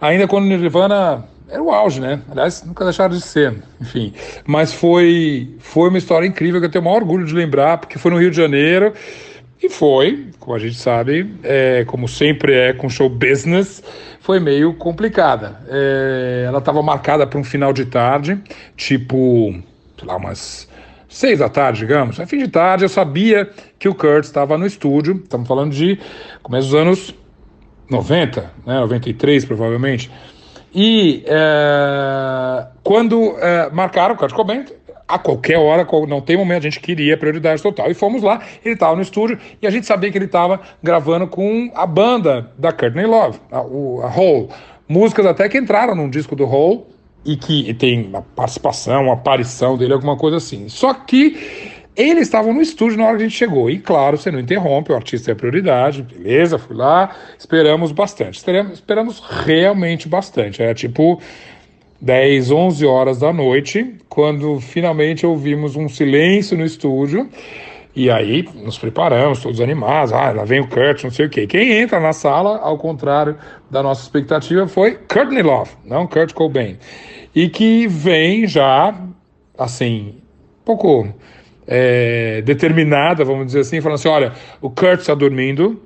ainda 0.00 0.28
quando 0.28 0.44
Nirvana 0.44 1.24
era 1.48 1.60
o 1.60 1.72
auge, 1.72 2.00
né? 2.00 2.20
Aliás, 2.30 2.62
nunca 2.62 2.84
deixaram 2.84 3.12
de 3.12 3.20
ser, 3.20 3.56
enfim. 3.80 4.12
Mas 4.46 4.72
foi 4.72 5.56
foi 5.58 5.88
uma 5.88 5.98
história 5.98 6.24
incrível 6.24 6.60
que 6.60 6.66
eu 6.66 6.70
tenho 6.70 6.82
o 6.82 6.84
maior 6.84 6.98
orgulho 6.98 7.26
de 7.26 7.34
lembrar, 7.34 7.78
porque 7.78 7.98
foi 7.98 8.12
no 8.12 8.16
Rio 8.16 8.30
de 8.30 8.36
Janeiro 8.36 8.92
e 9.60 9.68
foi, 9.68 10.28
como 10.38 10.54
a 10.54 10.60
gente 10.60 10.76
sabe, 10.76 11.34
é, 11.42 11.84
como 11.86 12.06
sempre 12.06 12.54
é 12.54 12.72
com 12.72 12.88
show 12.88 13.08
business, 13.08 13.82
foi 14.20 14.38
meio 14.38 14.72
complicada. 14.74 15.60
É, 15.68 16.44
ela 16.46 16.58
estava 16.58 16.80
marcada 16.80 17.26
para 17.26 17.40
um 17.40 17.44
final 17.44 17.72
de 17.72 17.86
tarde, 17.86 18.38
tipo, 18.76 19.52
sei 19.98 20.06
lá, 20.06 20.16
umas 20.16 20.69
seis 21.10 21.40
da 21.40 21.48
tarde, 21.48 21.80
digamos, 21.80 22.18
é 22.20 22.24
fim 22.24 22.38
de 22.38 22.48
tarde, 22.48 22.84
eu 22.84 22.88
sabia 22.88 23.50
que 23.78 23.88
o 23.88 23.94
Kurt 23.94 24.24
estava 24.24 24.56
no 24.56 24.64
estúdio, 24.64 25.20
estamos 25.22 25.46
falando 25.46 25.72
de 25.72 25.98
começo 26.42 26.68
dos 26.68 26.74
anos 26.76 27.14
90, 27.90 28.50
né, 28.64 28.78
93 28.80 29.44
provavelmente, 29.44 30.10
e 30.72 31.24
é, 31.26 32.66
quando 32.84 33.36
é, 33.38 33.68
marcaram 33.70 34.14
o 34.14 34.16
Kurt 34.16 34.32
Cobain, 34.32 34.64
a 35.10 35.18
qualquer 35.18 35.58
hora, 35.58 35.84
não 36.06 36.20
tem 36.20 36.36
momento, 36.36 36.60
a 36.60 36.70
gente 36.70 36.78
queria 36.78 37.16
prioridade 37.16 37.60
total. 37.60 37.90
E 37.90 37.94
fomos 37.94 38.22
lá, 38.22 38.40
ele 38.64 38.74
estava 38.74 38.94
no 38.94 39.02
estúdio 39.02 39.36
e 39.60 39.66
a 39.66 39.70
gente 39.70 39.84
sabia 39.84 40.08
que 40.10 40.16
ele 40.16 40.26
estava 40.26 40.60
gravando 40.80 41.26
com 41.26 41.68
a 41.74 41.84
banda 41.84 42.52
da 42.56 42.70
Courtney 42.70 43.06
Love, 43.06 43.40
a, 43.50 43.58
a 43.58 44.16
Hole. 44.16 44.48
Músicas 44.88 45.26
até 45.26 45.48
que 45.48 45.58
entraram 45.58 45.96
num 45.96 46.08
disco 46.08 46.36
do 46.36 46.44
Hole, 46.44 46.84
e 47.24 47.36
que 47.36 47.72
tem 47.74 48.06
uma 48.06 48.22
participação, 48.22 49.04
uma 49.04 49.14
aparição 49.14 49.76
dele, 49.76 49.92
alguma 49.92 50.16
coisa 50.16 50.38
assim. 50.38 50.68
Só 50.68 50.94
que 50.94 51.36
eles 51.96 52.22
estavam 52.22 52.54
no 52.54 52.62
estúdio 52.62 52.98
na 52.98 53.04
hora 53.04 53.16
que 53.16 53.24
a 53.24 53.26
gente 53.26 53.36
chegou. 53.36 53.68
E 53.68 53.78
claro, 53.78 54.16
você 54.16 54.30
não 54.30 54.40
interrompe, 54.40 54.92
o 54.92 54.94
artista 54.94 55.32
é 55.32 55.34
prioridade, 55.34 56.02
beleza, 56.02 56.58
fui 56.58 56.76
lá, 56.76 57.14
esperamos 57.38 57.92
bastante. 57.92 58.38
Esperamos, 58.38 58.74
esperamos 58.74 59.20
realmente 59.20 60.08
bastante. 60.08 60.62
Era 60.62 60.74
tipo 60.74 61.20
10, 62.00 62.50
11 62.50 62.86
horas 62.86 63.18
da 63.18 63.32
noite, 63.32 63.96
quando 64.08 64.58
finalmente 64.60 65.26
ouvimos 65.26 65.76
um 65.76 65.88
silêncio 65.88 66.56
no 66.56 66.64
estúdio. 66.64 67.28
E 67.94 68.08
aí 68.08 68.48
nos 68.54 68.78
preparamos, 68.78 69.42
todos 69.42 69.60
animados. 69.60 70.12
Ah, 70.12 70.32
lá 70.32 70.44
vem 70.44 70.60
o 70.60 70.68
Kurt, 70.68 71.02
não 71.02 71.10
sei 71.10 71.26
o 71.26 71.30
quê. 71.30 71.46
Quem 71.46 71.72
entra 71.72 71.98
na 71.98 72.12
sala, 72.12 72.58
ao 72.58 72.78
contrário 72.78 73.36
da 73.68 73.82
nossa 73.82 74.02
expectativa, 74.02 74.66
foi 74.68 74.96
Courtney 75.12 75.42
Love, 75.42 75.72
não 75.84 76.06
Kurt 76.06 76.32
Cobain. 76.32 76.78
E 77.34 77.48
que 77.48 77.88
vem 77.88 78.46
já, 78.46 78.94
assim, 79.58 80.14
um 80.60 80.64
pouco 80.64 81.12
é, 81.66 82.42
determinada, 82.42 83.24
vamos 83.24 83.46
dizer 83.46 83.60
assim, 83.60 83.80
falando 83.80 83.96
assim: 83.96 84.08
olha, 84.08 84.32
o 84.60 84.70
Kurt 84.70 85.00
está 85.00 85.14
dormindo, 85.14 85.82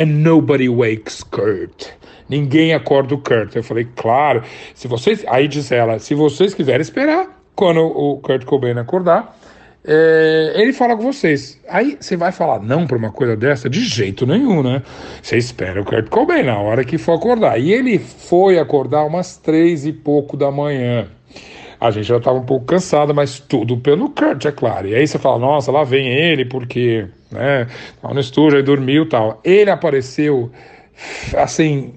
and 0.00 0.06
nobody 0.06 0.68
wakes 0.68 1.22
Kurt. 1.24 1.88
Ninguém 2.28 2.72
acorda 2.72 3.14
o 3.14 3.18
Kurt. 3.18 3.56
Eu 3.56 3.62
falei, 3.64 3.88
claro, 3.96 4.44
se 4.72 4.86
vocês. 4.86 5.24
Aí 5.26 5.48
disse 5.48 5.74
ela: 5.74 5.98
se 5.98 6.14
vocês 6.14 6.54
quiserem 6.54 6.80
esperar, 6.80 7.26
quando 7.56 7.80
o 7.80 8.18
Kurt 8.18 8.44
Cobain 8.44 8.78
acordar 8.78 9.36
é, 9.86 10.52
ele 10.56 10.72
fala 10.72 10.96
com 10.96 11.02
vocês. 11.02 11.60
Aí 11.68 11.98
você 12.00 12.16
vai 12.16 12.32
falar 12.32 12.60
não 12.60 12.86
para 12.86 12.96
uma 12.96 13.12
coisa 13.12 13.36
dessa? 13.36 13.68
De 13.68 13.80
jeito 13.80 14.26
nenhum, 14.26 14.62
né? 14.62 14.82
Você 15.22 15.36
espera 15.36 15.80
o 15.80 15.84
Kurt 15.84 16.08
Cobain 16.08 16.42
na 16.42 16.58
hora 16.58 16.84
que 16.84 16.96
for 16.96 17.12
acordar. 17.12 17.58
E 17.58 17.70
ele 17.70 17.98
foi 17.98 18.58
acordar 18.58 19.04
umas 19.04 19.36
três 19.36 19.84
e 19.84 19.92
pouco 19.92 20.38
da 20.38 20.50
manhã. 20.50 21.06
A 21.78 21.90
gente 21.90 22.06
já 22.06 22.16
estava 22.16 22.38
um 22.38 22.46
pouco 22.46 22.64
cansado, 22.64 23.14
mas 23.14 23.38
tudo 23.38 23.76
pelo 23.76 24.08
Kurt, 24.08 24.46
é 24.46 24.52
claro. 24.52 24.88
E 24.88 24.94
aí 24.94 25.06
você 25.06 25.18
fala, 25.18 25.38
nossa, 25.38 25.70
lá 25.70 25.84
vem 25.84 26.08
ele, 26.08 26.46
porque, 26.46 27.06
né, 27.30 27.66
tava 28.00 28.14
no 28.14 28.20
estúdio, 28.20 28.56
aí 28.56 28.62
dormiu 28.62 29.06
tal. 29.06 29.38
Ele 29.44 29.70
apareceu, 29.70 30.50
assim, 31.36 31.92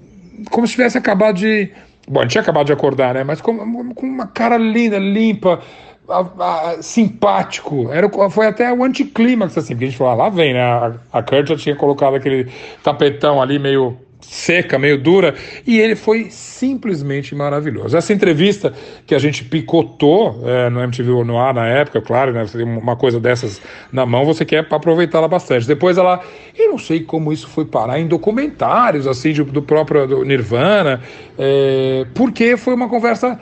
como 0.50 0.66
se 0.66 0.74
tivesse 0.74 0.98
acabado 0.98 1.36
de... 1.36 1.70
Bom, 2.06 2.26
tinha 2.26 2.42
acabado 2.42 2.66
de 2.66 2.72
acordar, 2.72 3.14
né, 3.14 3.24
mas 3.24 3.40
com, 3.40 3.94
com 3.94 4.06
uma 4.06 4.26
cara 4.26 4.58
linda, 4.58 4.98
limpa, 4.98 5.60
a, 6.08 6.20
a, 6.20 6.82
simpático. 6.82 7.90
Era, 7.92 8.08
foi 8.30 8.46
até 8.46 8.72
o 8.72 8.82
anticlímax, 8.82 9.58
assim, 9.58 9.74
porque 9.74 9.84
a 9.84 9.88
gente 9.88 9.98
falou, 9.98 10.12
ah, 10.12 10.16
lá 10.16 10.28
vem, 10.28 10.54
né? 10.54 10.62
A, 10.62 10.92
a 11.12 11.22
Kurt 11.22 11.48
já 11.48 11.56
tinha 11.56 11.76
colocado 11.76 12.14
aquele 12.14 12.50
tapetão 12.82 13.40
ali 13.40 13.58
meio 13.58 13.96
seca, 14.20 14.78
meio 14.78 14.98
dura, 14.98 15.34
e 15.66 15.78
ele 15.78 15.96
foi 15.96 16.28
simplesmente 16.30 17.34
maravilhoso. 17.34 17.96
Essa 17.96 18.12
entrevista 18.12 18.74
que 19.06 19.14
a 19.14 19.18
gente 19.18 19.44
picotou 19.44 20.42
é, 20.44 20.68
no 20.68 20.82
MTV 20.82 21.24
no 21.24 21.38
ar 21.38 21.54
na 21.54 21.66
época, 21.66 22.00
claro, 22.02 22.32
né, 22.32 22.46
você 22.46 22.58
tem 22.58 22.66
uma 22.66 22.96
coisa 22.96 23.18
dessas 23.18 23.60
na 23.90 24.04
mão, 24.04 24.24
você 24.24 24.44
quer 24.44 24.66
aproveitá-la 24.70 25.28
bastante. 25.28 25.66
Depois 25.66 25.96
ela, 25.96 26.20
eu 26.56 26.70
não 26.70 26.78
sei 26.78 27.00
como 27.00 27.32
isso 27.32 27.48
foi 27.48 27.64
parar 27.64 27.98
em 27.98 28.06
documentários, 28.06 29.06
assim, 29.06 29.32
de, 29.32 29.42
do 29.42 29.62
próprio 29.62 30.06
do 30.06 30.24
Nirvana, 30.24 31.00
é, 31.38 32.06
porque 32.14 32.56
foi 32.56 32.74
uma 32.74 32.88
conversa 32.88 33.38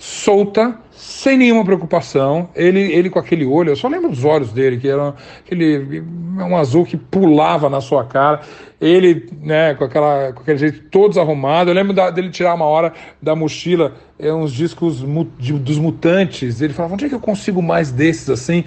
solta, 0.00 0.78
sem 0.90 1.36
nenhuma 1.36 1.62
preocupação. 1.62 2.48
Ele, 2.54 2.80
ele 2.80 3.10
com 3.10 3.18
aquele 3.18 3.44
olho, 3.44 3.70
eu 3.70 3.76
só 3.76 3.86
lembro 3.86 4.08
dos 4.08 4.24
olhos 4.24 4.50
dele, 4.50 4.78
que 4.78 4.88
era 4.88 5.14
aquele 5.44 6.02
um 6.38 6.56
azul 6.56 6.86
que 6.86 6.96
pulava 6.96 7.68
na 7.68 7.80
sua 7.80 8.04
cara. 8.04 8.40
Ele, 8.80 9.28
né, 9.42 9.74
com, 9.74 9.84
aquela, 9.84 10.32
com 10.32 10.40
aquele 10.40 10.56
jeito 10.56 10.88
todo 10.90 11.10
desarrumado. 11.10 11.70
Eu 11.70 11.74
lembro 11.74 11.92
da, 11.92 12.08
dele 12.10 12.30
tirar 12.30 12.54
uma 12.54 12.64
hora 12.64 12.94
da 13.20 13.36
mochila 13.36 13.94
é, 14.18 14.32
uns 14.32 14.52
discos 14.52 15.02
mu, 15.02 15.30
de, 15.38 15.52
dos 15.52 15.78
mutantes. 15.78 16.62
Ele 16.62 16.72
falava: 16.72 16.94
onde 16.94 17.04
é 17.04 17.08
que 17.10 17.14
eu 17.14 17.20
consigo 17.20 17.60
mais 17.60 17.92
desses 17.92 18.30
assim? 18.30 18.64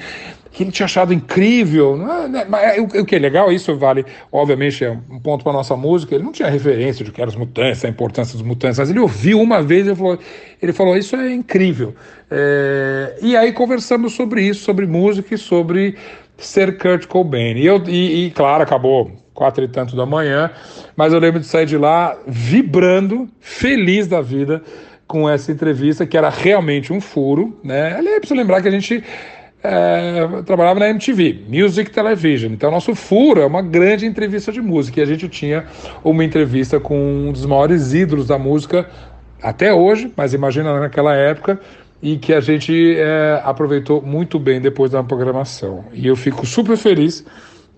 Que 0.54 0.62
ele 0.64 0.72
tinha 0.72 0.86
achado 0.86 1.12
incrível. 1.12 1.98
Né? 1.98 2.46
Mas 2.48 2.78
o, 2.78 2.84
o 3.02 3.06
que 3.06 3.16
é 3.16 3.20
legal, 3.20 3.52
isso 3.52 3.76
vale, 3.76 4.06
obviamente, 4.32 4.86
é 4.86 4.92
um 4.92 5.20
ponto 5.20 5.44
para 5.44 5.52
nossa 5.52 5.76
música. 5.76 6.14
Ele 6.14 6.24
não 6.24 6.32
tinha 6.32 6.48
referência 6.48 7.04
de 7.04 7.12
que 7.12 7.20
eram 7.20 7.32
os 7.32 7.36
mutantes, 7.36 7.84
a 7.84 7.90
importância 7.90 8.38
dos 8.38 8.46
mutantes, 8.46 8.78
mas 8.78 8.90
ele 8.90 9.00
ouviu 9.00 9.42
uma 9.42 9.62
vez 9.64 9.88
e 9.88 9.96
falou, 9.96 10.20
ele 10.62 10.72
falou 10.72 10.96
isso 10.96 11.16
é 11.16 11.34
incrível. 11.34 11.96
É, 12.30 13.18
e 13.22 13.36
aí 13.36 13.52
conversamos 13.52 14.14
sobre 14.14 14.44
isso, 14.44 14.64
sobre 14.64 14.86
música 14.86 15.34
e 15.34 15.38
sobre 15.38 15.96
ser 16.38 16.78
Kurt 16.78 17.08
Cobain. 17.08 17.58
E, 17.58 17.66
eu, 17.66 17.84
e, 17.88 18.28
e 18.28 18.32
claro, 18.32 18.62
acabou 18.62 19.12
quatro 19.34 19.64
e 19.64 19.68
tanto 19.68 19.96
da 19.96 20.06
manhã, 20.06 20.52
mas 20.96 21.12
eu 21.12 21.20
lembro 21.20 21.40
de 21.40 21.48
sair 21.48 21.66
de 21.66 21.78
lá 21.78 22.16
vibrando, 22.28 23.28
feliz 23.40 24.06
da 24.06 24.22
vida 24.22 24.62
com 25.08 25.28
essa 25.28 25.52
entrevista, 25.52 26.06
que 26.06 26.16
era 26.16 26.30
realmente 26.30 26.94
um 26.94 27.02
furo, 27.02 27.60
né? 27.64 27.96
Ali 27.96 28.10
é 28.10 28.20
preciso 28.20 28.40
lembrar 28.40 28.62
que 28.62 28.68
a 28.68 28.72
gente 28.72 29.04
é, 29.64 30.42
trabalhava 30.46 30.80
na 30.80 30.90
MTV, 30.90 31.46
Music 31.48 31.90
Television. 31.90 32.52
Então, 32.52 32.70
nosso 32.70 32.94
furo 32.94 33.42
é 33.42 33.46
uma 33.46 33.62
grande 33.62 34.06
entrevista 34.06 34.52
de 34.52 34.62
música. 34.62 35.00
E 35.00 35.04
a 35.04 35.06
gente 35.06 35.30
tinha 35.30 35.66
uma 36.04 36.24
entrevista 36.24 36.80
com 36.80 36.98
um 36.98 37.32
dos 37.32 37.46
maiores 37.46 37.94
ídolos 37.94 38.28
da 38.28 38.38
música 38.38 38.90
até 39.42 39.74
hoje, 39.74 40.12
mas 40.16 40.34
imagina 40.34 40.80
naquela 40.80 41.16
época. 41.16 41.60
e 42.02 42.18
que 42.18 42.34
a 42.34 42.42
gente 42.42 42.98
é, 42.98 43.42
aproveitou 43.46 44.02
muito 44.02 44.38
bem 44.38 44.60
depois 44.60 44.92
da 44.92 45.02
programação. 45.02 45.86
E 45.94 46.06
eu 46.06 46.18
fico 46.18 46.46
super 46.46 46.76
feliz 46.76 47.26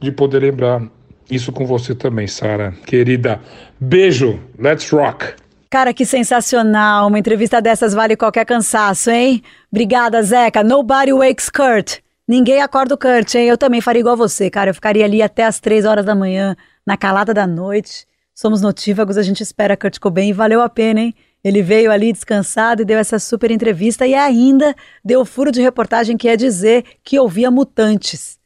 de 0.02 0.12
poder 0.12 0.40
lembrar 0.40 0.82
isso 1.30 1.52
com 1.52 1.64
você 1.64 1.94
também, 1.94 2.26
Sara. 2.26 2.74
Querida, 2.88 3.40
beijo, 3.80 4.40
let's 4.58 4.90
rock! 4.90 5.45
Cara, 5.76 5.94
que 5.94 6.06
sensacional! 6.06 7.10
Uma 7.10 7.20
entrevista 7.20 7.62
dessas 7.62 7.94
vale 7.94 8.16
qualquer 8.16 8.46
cansaço, 8.46 9.10
hein? 9.10 9.44
Obrigada, 9.70 10.24
Zeca. 10.24 10.64
Nobody 10.64 11.12
wakes 11.12 11.50
Kurt. 11.50 11.98
Ninguém 12.26 12.62
acorda 12.62 12.96
o 12.96 12.98
Kurt, 12.98 13.36
hein? 13.36 13.50
Eu 13.50 13.58
também 13.58 13.82
faria 13.82 14.00
igual 14.00 14.16
você, 14.16 14.50
cara. 14.50 14.70
Eu 14.70 14.74
ficaria 14.74 15.04
ali 15.04 15.22
até 15.22 15.44
as 15.44 15.60
três 15.60 15.84
horas 15.84 16.06
da 16.06 16.16
manhã, 16.16 16.56
na 16.88 16.96
calada 16.96 17.34
da 17.34 17.46
noite. 17.46 18.08
Somos 18.34 18.62
notívagos, 18.62 19.18
a 19.18 19.22
gente 19.22 19.44
espera 19.44 19.76
Kurt 19.76 20.00
Cobain 20.00 20.30
e 20.30 20.32
valeu 20.32 20.62
a 20.62 20.70
pena, 20.70 21.02
hein? 21.02 21.14
Ele 21.44 21.62
veio 21.62 21.92
ali 21.92 22.14
descansado 22.14 22.82
e 22.82 22.86
deu 22.86 22.98
essa 22.98 23.20
super 23.20 23.52
entrevista 23.52 24.08
e 24.08 24.16
ainda 24.16 24.74
deu 25.04 25.20
o 25.20 25.26
furo 25.26 25.52
de 25.52 25.62
reportagem 25.62 26.16
que 26.16 26.30
é 26.30 26.38
dizer 26.38 26.86
que 27.04 27.20
ouvia 27.20 27.52
mutantes. 27.52 28.40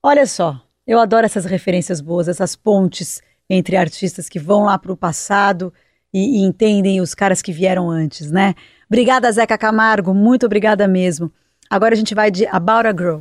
Olha 0.00 0.24
só, 0.24 0.62
eu 0.86 1.00
adoro 1.00 1.26
essas 1.26 1.46
referências 1.46 2.00
boas, 2.00 2.28
essas 2.28 2.54
pontes 2.54 3.20
entre 3.48 3.76
artistas 3.76 4.28
que 4.28 4.38
vão 4.38 4.62
lá 4.62 4.78
para 4.78 4.92
o 4.92 4.96
passado 4.96 5.72
e, 6.12 6.40
e, 6.40 6.44
entendem 6.44 7.00
os 7.00 7.14
caras 7.14 7.40
que 7.40 7.52
vieram 7.52 7.90
antes, 7.90 8.30
né? 8.30 8.54
Obrigada, 8.88 9.30
Zeca 9.30 9.56
Camargo, 9.56 10.12
muito 10.12 10.46
obrigada 10.46 10.86
mesmo. 10.88 11.32
Agora 11.68 11.94
a 11.94 11.96
gente 11.96 12.14
vai 12.14 12.30
de 12.30 12.46
About 12.46 12.88
a 12.88 12.92
Girl. 12.92 13.20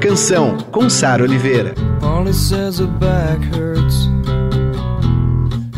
Canção, 0.00 0.58
com 0.70 0.88
Sara 0.88 1.24
Oliveira. 1.24 1.74
Only 2.02 2.32
says 2.32 2.78
her 2.78 2.86
back 2.86 3.42
hurts. 3.52 4.08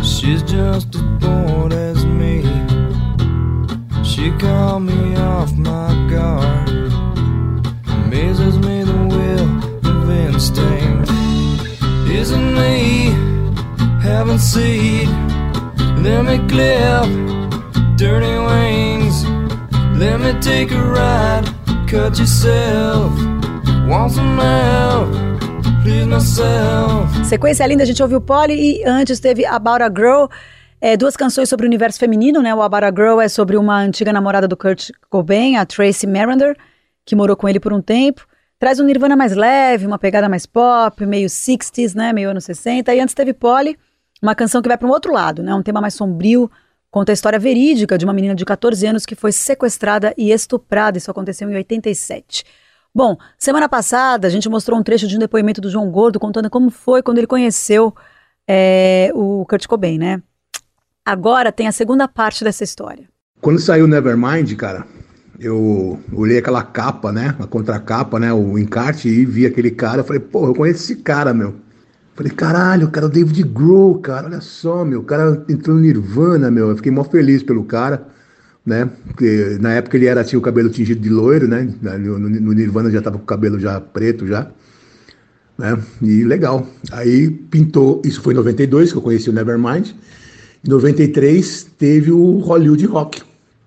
She's 0.03 0.43
just 0.43 0.95
as 0.95 1.03
bored 1.21 1.73
as 1.73 2.05
me. 2.05 2.43
She 4.05 4.31
called 4.33 4.83
me 4.83 5.17
off 5.17 5.53
my 5.57 5.95
guard. 6.11 6.69
Amazes 8.05 8.59
me 8.59 8.85
the 8.85 8.93
will 9.09 9.91
of 9.91 10.11
instinct. 10.11 11.11
Isn't 12.11 12.55
me 12.55 13.13
having 14.03 14.39
seed? 14.39 15.09
Let 15.97 16.25
me 16.27 16.39
clip 16.47 17.31
dirty 17.97 18.37
wings. 18.39 19.25
Let 19.99 20.21
me 20.21 20.39
take 20.41 20.73
a 20.73 20.83
ride. 20.83 21.47
Cut 21.89 22.19
yourself. 22.19 23.30
Sequência 27.25 27.67
linda, 27.67 27.83
a 27.83 27.87
gente 27.87 28.01
ouviu 28.01 28.21
Polly 28.21 28.55
e 28.55 28.85
antes 28.85 29.19
teve 29.19 29.45
About 29.45 29.83
a 29.83 29.89
Girl. 29.89 30.27
É, 30.81 30.97
duas 30.97 31.17
canções 31.17 31.49
sobre 31.49 31.67
o 31.67 31.69
universo 31.69 31.99
feminino, 31.99 32.41
né? 32.41 32.55
O 32.55 32.63
About 32.63 32.85
a 32.85 32.91
Girl 32.91 33.21
é 33.21 33.29
sobre 33.29 33.57
uma 33.57 33.81
antiga 33.81 34.13
namorada 34.13 34.47
do 34.47 34.57
Kurt 34.57 34.91
Cobain, 35.09 35.57
a 35.57 35.67
Tracy 35.67 36.07
Marander, 36.07 36.57
que 37.05 37.17
morou 37.17 37.35
com 37.35 37.49
ele 37.49 37.59
por 37.59 37.73
um 37.73 37.83
tempo. 37.83 38.25
Traz 38.61 38.79
um 38.79 38.85
Nirvana 38.85 39.17
mais 39.17 39.35
leve, 39.35 39.89
uma 39.89 39.99
pegada 39.99 40.29
mais 40.29 40.47
pop, 40.47 41.05
meio 41.05 41.27
60s, 41.27 41.93
né? 41.97 42.13
Meio 42.13 42.31
anos 42.31 42.45
60. 42.45 42.95
E 42.95 43.01
antes 43.01 43.13
teve 43.13 43.35
Polly, 43.35 43.77
uma 44.23 44.37
canção 44.37 44.63
que 44.63 44.69
vai 44.69 44.79
para 44.79 44.87
um 44.87 44.93
outro 44.93 45.13
lado, 45.13 45.43
né? 45.43 45.53
Um 45.53 45.65
tema 45.65 45.81
mais 45.81 45.95
sombrio, 45.95 46.49
conta 46.93 47.11
a 47.11 47.15
história 47.15 47.41
verídica 47.41 47.99
de 47.99 48.05
uma 48.05 48.15
menina 48.15 48.37
de 48.37 48.45
14 48.45 48.87
anos 48.87 49.05
que 49.05 49.17
foi 49.17 49.33
sequestrada 49.33 50.15
e 50.17 50.31
estuprada. 50.31 50.97
Isso 50.97 51.11
aconteceu 51.11 51.51
em 51.51 51.57
87. 51.57 52.45
Bom, 52.93 53.17
semana 53.39 53.69
passada 53.69 54.27
a 54.27 54.31
gente 54.31 54.49
mostrou 54.49 54.79
um 54.79 54.83
trecho 54.83 55.07
de 55.07 55.15
um 55.15 55.21
depoimento 55.21 55.61
do 55.61 55.71
João 55.71 55.91
Gordo 55.91 56.19
contando 56.19 56.51
como 56.51 56.71
foi 56.71 57.03
quando 57.03 57.19
ele 57.19 57.27
conheceu 57.27 57.95
é, 58.49 59.13
o 59.15 59.47
Kurt 59.49 59.67
Cobain, 59.69 59.97
né? 59.97 60.21
Agora 61.05 61.53
tem 61.53 61.69
a 61.69 61.73
segunda 61.73 62.09
parte 62.09 62.43
dessa 62.43 62.65
história. 62.65 63.09
Quando 63.41 63.61
saiu 63.61 63.87
Nevermind, 63.87 64.53
cara, 64.57 64.85
eu 65.39 66.01
olhei 66.13 66.39
aquela 66.39 66.65
capa, 66.65 67.13
né? 67.13 67.35
A 67.39 67.47
contracapa, 67.47 68.19
né? 68.19 68.33
O 68.33 68.59
encarte 68.59 69.09
e 69.09 69.25
vi 69.25 69.47
aquele 69.47 69.71
cara. 69.71 70.01
Eu 70.01 70.05
falei, 70.05 70.21
pô, 70.21 70.47
eu 70.47 70.55
conheço 70.55 70.83
esse 70.83 70.97
cara, 70.97 71.33
meu. 71.33 71.55
Falei, 72.17 72.33
caralho, 72.33 72.91
cara 72.91 73.07
é 73.07 73.09
o 73.09 73.13
David 73.13 73.43
Grohl, 73.45 74.01
cara, 74.01 74.27
olha 74.27 74.41
só, 74.41 74.85
meu. 74.85 75.01
O 75.01 75.05
cara 75.05 75.45
entrou 75.49 75.77
no 75.77 75.83
Nirvana, 75.83 76.51
meu. 76.51 76.71
Eu 76.71 76.77
fiquei 76.77 76.91
mó 76.91 77.05
feliz 77.05 77.43
pelo 77.43 77.65
cara 77.65 78.09
né? 78.65 78.91
Porque 79.07 79.59
na 79.61 79.73
época 79.73 79.97
ele 79.97 80.07
era 80.07 80.25
tinha 80.25 80.39
o 80.39 80.43
cabelo 80.43 80.69
tingido 80.69 81.01
de 81.01 81.09
loiro, 81.09 81.49
né? 81.49 81.69
No, 81.83 82.19
no 82.19 82.53
Nirvana 82.53 82.91
já 82.91 83.01
tava 83.01 83.17
com 83.19 83.25
o 83.25 83.27
cabelo 83.27 83.59
já 83.59 83.81
preto 83.81 84.27
já, 84.27 84.51
né? 85.59 85.79
E 86.03 86.25
legal. 86.25 86.67
Aí 86.93 87.31
pintou, 87.31 88.03
isso 88.05 88.21
foi 88.21 88.35
em 88.35 88.37
92 88.37 88.93
que 88.93 88.99
eu 88.99 89.03
conheci 89.03 89.31
o 89.31 89.33
Nevermind. 89.33 89.91
Em 90.65 90.69
93 90.69 91.69
teve 91.79 92.13
o 92.13 92.39
Hollywood 92.39 92.85
Rock. 92.87 93.23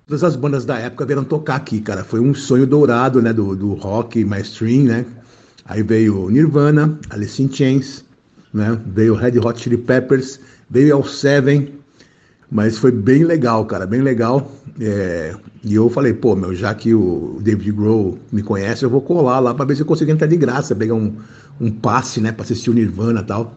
Todas 0.05 0.23
as 0.23 0.35
bandas 0.35 0.65
da 0.65 0.77
época 0.77 1.05
vieram 1.05 1.23
tocar 1.23 1.55
aqui, 1.55 1.79
cara. 1.79 2.03
Foi 2.03 2.19
um 2.19 2.33
sonho 2.33 2.67
dourado, 2.67 3.21
né, 3.21 3.33
do, 3.33 3.55
do 3.55 3.73
rock 3.73 4.23
mainstream, 4.23 4.83
né? 4.83 5.05
Aí 5.65 5.81
veio 5.81 6.29
Nirvana, 6.29 6.99
Alice 7.09 7.41
in 7.41 7.51
Chains, 7.51 8.03
né? 8.53 8.77
Veio 8.93 9.15
Red 9.15 9.39
Hot 9.39 9.59
Chili 9.59 9.77
Peppers, 9.77 10.39
veio 10.69 10.97
El 10.97 11.03
Seven, 11.05 11.73
mas 12.53 12.77
foi 12.77 12.91
bem 12.91 13.23
legal, 13.23 13.65
cara, 13.65 13.87
bem 13.87 14.01
legal. 14.01 14.51
É, 14.79 15.33
e 15.63 15.73
eu 15.73 15.89
falei, 15.89 16.13
pô, 16.13 16.35
meu, 16.35 16.53
já 16.53 16.71
que 16.75 16.93
o 16.93 17.39
David 17.41 17.71
Grohl 17.71 18.19
me 18.31 18.43
conhece, 18.43 18.85
eu 18.85 18.91
vou 18.91 19.01
colar 19.01 19.39
lá 19.39 19.55
para 19.55 19.65
ver 19.65 19.75
se 19.75 19.81
eu 19.81 19.87
consigo 19.87 20.11
entrar 20.11 20.27
de 20.27 20.37
graça, 20.37 20.75
pegar 20.75 20.93
um, 20.93 21.13
um 21.59 21.71
passe, 21.71 22.21
né, 22.21 22.31
para 22.31 22.43
assistir 22.43 22.69
o 22.69 22.73
Nirvana 22.73 23.21
e 23.21 23.23
tal. 23.23 23.55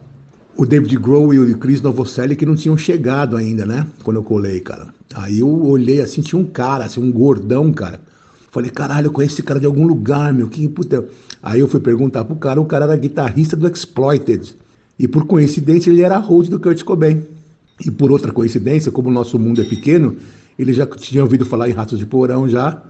O 0.57 0.65
David 0.65 0.97
Grohl 0.97 1.31
e 1.31 1.39
o 1.39 1.57
Chris 1.59 1.79
Novoselic 1.79 2.43
não 2.43 2.55
tinham 2.55 2.75
chegado 2.75 3.37
ainda, 3.37 3.67
né, 3.67 3.85
quando 4.03 4.17
eu 4.17 4.23
colei, 4.23 4.59
cara. 4.61 4.87
Aí 5.13 5.41
eu 5.41 5.63
olhei 5.63 6.01
assim, 6.01 6.23
tinha 6.23 6.41
um 6.41 6.45
cara, 6.45 6.85
assim, 6.85 6.99
um 6.99 7.11
gordão, 7.11 7.71
cara. 7.71 8.01
Falei, 8.49 8.71
caralho, 8.71 9.07
eu 9.07 9.11
conheço 9.11 9.35
esse 9.35 9.43
cara 9.43 9.59
de 9.59 9.67
algum 9.67 9.85
lugar, 9.85 10.33
meu, 10.33 10.47
que 10.47 10.67
puta. 10.67 11.07
Aí 11.43 11.59
eu 11.59 11.67
fui 11.67 11.79
perguntar 11.79 12.25
pro 12.25 12.35
cara, 12.35 12.59
o 12.59 12.65
cara 12.65 12.85
era 12.85 12.97
guitarrista 12.97 13.55
do 13.55 13.67
Exploited. 13.67 14.55
E 14.97 15.07
por 15.07 15.27
coincidência 15.27 15.91
ele 15.91 16.01
era 16.01 16.17
host 16.17 16.49
do 16.49 16.59
Kurt 16.59 16.83
Cobain. 16.83 17.36
E 17.85 17.91
por 17.91 18.11
outra 18.11 18.31
coincidência, 18.31 18.91
como 18.91 19.09
o 19.09 19.13
nosso 19.13 19.37
mundo 19.37 19.61
é 19.61 19.65
pequeno, 19.65 20.17
ele 20.57 20.73
já 20.73 20.85
tinha 20.85 21.23
ouvido 21.23 21.45
falar 21.45 21.69
em 21.69 21.73
Ratos 21.73 21.99
de 21.99 22.05
Porão 22.05 22.49
já, 22.49 22.81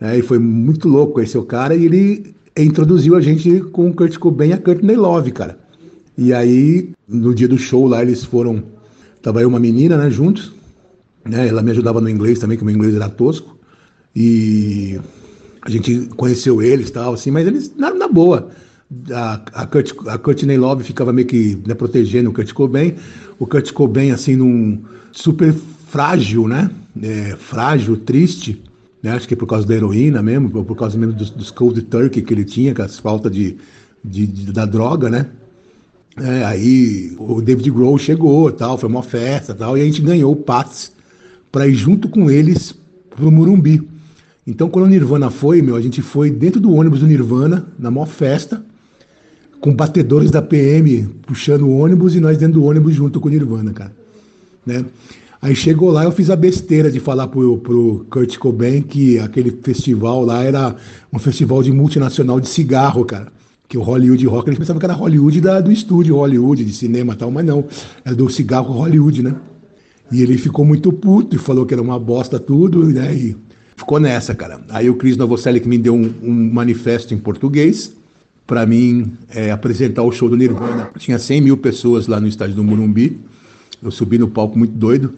né, 0.00 0.18
e 0.18 0.22
foi 0.22 0.38
muito 0.38 0.88
louco 0.88 1.14
conhecer 1.14 1.38
o 1.38 1.42
cara, 1.42 1.74
e 1.74 1.84
ele 1.84 2.34
introduziu 2.56 3.16
a 3.16 3.20
gente 3.20 3.60
com 3.72 3.88
o 3.88 3.94
Kurt 3.94 4.16
Cobain 4.18 4.50
e 4.50 4.52
a 4.52 4.58
Courtney 4.58 4.96
Love, 4.96 5.32
cara. 5.32 5.58
E 6.16 6.32
aí, 6.32 6.90
no 7.08 7.34
dia 7.34 7.48
do 7.48 7.58
show 7.58 7.86
lá, 7.86 8.02
eles 8.02 8.24
foram, 8.24 8.62
tava 9.22 9.42
eu 9.42 9.48
uma 9.48 9.60
menina, 9.60 9.96
né, 9.96 10.10
juntos, 10.10 10.52
né, 11.24 11.48
ela 11.48 11.62
me 11.62 11.72
ajudava 11.72 12.00
no 12.00 12.08
inglês 12.08 12.38
também, 12.38 12.56
que 12.56 12.62
o 12.62 12.66
meu 12.66 12.74
inglês 12.74 12.94
era 12.94 13.08
tosco, 13.08 13.58
e 14.14 14.98
a 15.62 15.70
gente 15.70 16.08
conheceu 16.16 16.62
eles 16.62 16.90
tal, 16.90 17.14
assim, 17.14 17.30
mas 17.30 17.46
eles, 17.46 17.74
na, 17.76 17.92
na 17.92 18.08
boa, 18.08 18.50
a, 19.12 19.40
a, 19.52 19.66
Kurt, 19.66 19.92
a 20.06 20.18
Courtney 20.18 20.56
Love 20.56 20.84
ficava 20.84 21.12
meio 21.12 21.26
que 21.26 21.58
né, 21.66 21.74
protegendo 21.74 22.30
o 22.30 22.32
Kurt 22.32 22.52
Cobain, 22.52 22.94
o 23.38 23.46
Kurt 23.46 23.72
Cobain, 23.72 24.10
assim, 24.10 24.36
num 24.36 24.82
super 25.12 25.54
frágil, 25.88 26.48
né? 26.48 26.70
É, 27.00 27.36
frágil, 27.36 27.96
triste, 27.96 28.62
né? 29.02 29.12
Acho 29.12 29.28
que 29.28 29.36
por 29.36 29.46
causa 29.46 29.66
da 29.66 29.74
heroína 29.74 30.22
mesmo, 30.22 30.64
por 30.64 30.76
causa 30.76 30.98
mesmo 30.98 31.14
dos, 31.14 31.30
dos 31.30 31.50
cold 31.50 31.80
turkey 31.82 32.22
que 32.22 32.32
ele 32.32 32.44
tinha, 32.44 32.74
com 32.74 32.82
as 32.82 32.98
faltas 32.98 33.30
de, 33.30 33.56
de, 34.04 34.26
de, 34.26 34.52
da 34.52 34.64
droga, 34.64 35.10
né? 35.10 35.26
É, 36.20 36.44
aí 36.44 37.14
o 37.18 37.40
David 37.40 37.70
Grohl 37.70 37.96
chegou, 37.96 38.50
tal, 38.50 38.76
foi 38.76 38.88
uma 38.88 39.02
festa, 39.02 39.54
tal, 39.54 39.78
e 39.78 39.82
a 39.82 39.84
gente 39.84 40.02
ganhou 40.02 40.32
o 40.32 40.36
passe 40.36 40.90
para 41.52 41.68
ir 41.68 41.74
junto 41.74 42.08
com 42.08 42.30
eles 42.30 42.74
pro 43.10 43.30
Murumbi. 43.30 43.88
Então, 44.44 44.68
quando 44.68 44.86
o 44.86 44.88
Nirvana 44.88 45.30
foi, 45.30 45.62
meu, 45.62 45.76
a 45.76 45.80
gente 45.80 46.02
foi 46.02 46.30
dentro 46.30 46.60
do 46.60 46.72
ônibus 46.72 47.00
do 47.00 47.06
Nirvana, 47.06 47.68
na 47.78 47.90
maior 47.90 48.06
festa, 48.06 48.64
com 49.60 49.74
batedores 49.74 50.30
da 50.30 50.40
PM 50.40 51.08
puxando 51.26 51.62
o 51.62 51.78
ônibus 51.78 52.14
e 52.14 52.20
nós 52.20 52.38
dentro 52.38 52.60
do 52.60 52.64
ônibus 52.64 52.94
junto 52.94 53.20
com 53.20 53.28
o 53.28 53.30
Nirvana, 53.30 53.72
cara. 53.72 53.92
Né? 54.64 54.84
Aí 55.40 55.54
chegou 55.54 55.90
lá, 55.90 56.04
eu 56.04 56.10
fiz 56.10 56.30
a 56.30 56.36
besteira 56.36 56.90
de 56.90 56.98
falar 56.98 57.28
pro, 57.28 57.58
pro 57.58 58.06
Kurt 58.10 58.36
Cobain 58.38 58.82
que 58.82 59.18
aquele 59.18 59.50
festival 59.62 60.24
lá 60.24 60.42
era 60.42 60.74
um 61.12 61.18
festival 61.18 61.62
de 61.62 61.72
multinacional 61.72 62.40
de 62.40 62.48
cigarro, 62.48 63.04
cara. 63.04 63.28
Que 63.68 63.78
o 63.78 63.82
Hollywood 63.82 64.26
Rock, 64.26 64.48
eles 64.48 64.58
pensavam 64.58 64.80
que 64.80 64.86
era 64.86 64.94
Hollywood 64.94 65.40
da, 65.40 65.60
do 65.60 65.70
estúdio 65.70 66.16
Hollywood, 66.16 66.64
de 66.64 66.72
cinema 66.72 67.12
e 67.12 67.16
tal, 67.16 67.30
mas 67.30 67.44
não, 67.44 67.64
era 68.04 68.16
do 68.16 68.28
cigarro 68.30 68.72
Hollywood, 68.72 69.22
né? 69.22 69.34
E 70.10 70.22
ele 70.22 70.38
ficou 70.38 70.64
muito 70.64 70.90
puto 70.90 71.36
e 71.36 71.38
falou 71.38 71.66
que 71.66 71.74
era 71.74 71.82
uma 71.82 71.98
bosta 71.98 72.40
tudo, 72.40 72.84
né? 72.86 73.14
E 73.14 73.36
ficou 73.76 74.00
nessa, 74.00 74.34
cara. 74.34 74.60
Aí 74.70 74.88
o 74.88 74.94
Chris 74.94 75.16
Novoselic 75.16 75.68
me 75.68 75.76
deu 75.76 75.94
um, 75.94 76.12
um 76.22 76.52
manifesto 76.52 77.12
em 77.12 77.18
português 77.18 77.94
para 78.48 78.64
mim 78.64 79.12
é, 79.28 79.50
apresentar 79.50 80.02
o 80.02 80.10
show 80.10 80.26
do 80.26 80.34
Nirvana. 80.34 80.88
Tinha 80.96 81.18
100 81.18 81.42
mil 81.42 81.56
pessoas 81.58 82.06
lá 82.06 82.18
no 82.18 82.26
estádio 82.26 82.56
do 82.56 82.64
Morumbi. 82.64 83.20
Eu 83.82 83.90
subi 83.90 84.16
no 84.16 84.26
palco 84.26 84.58
muito 84.58 84.72
doido. 84.72 85.14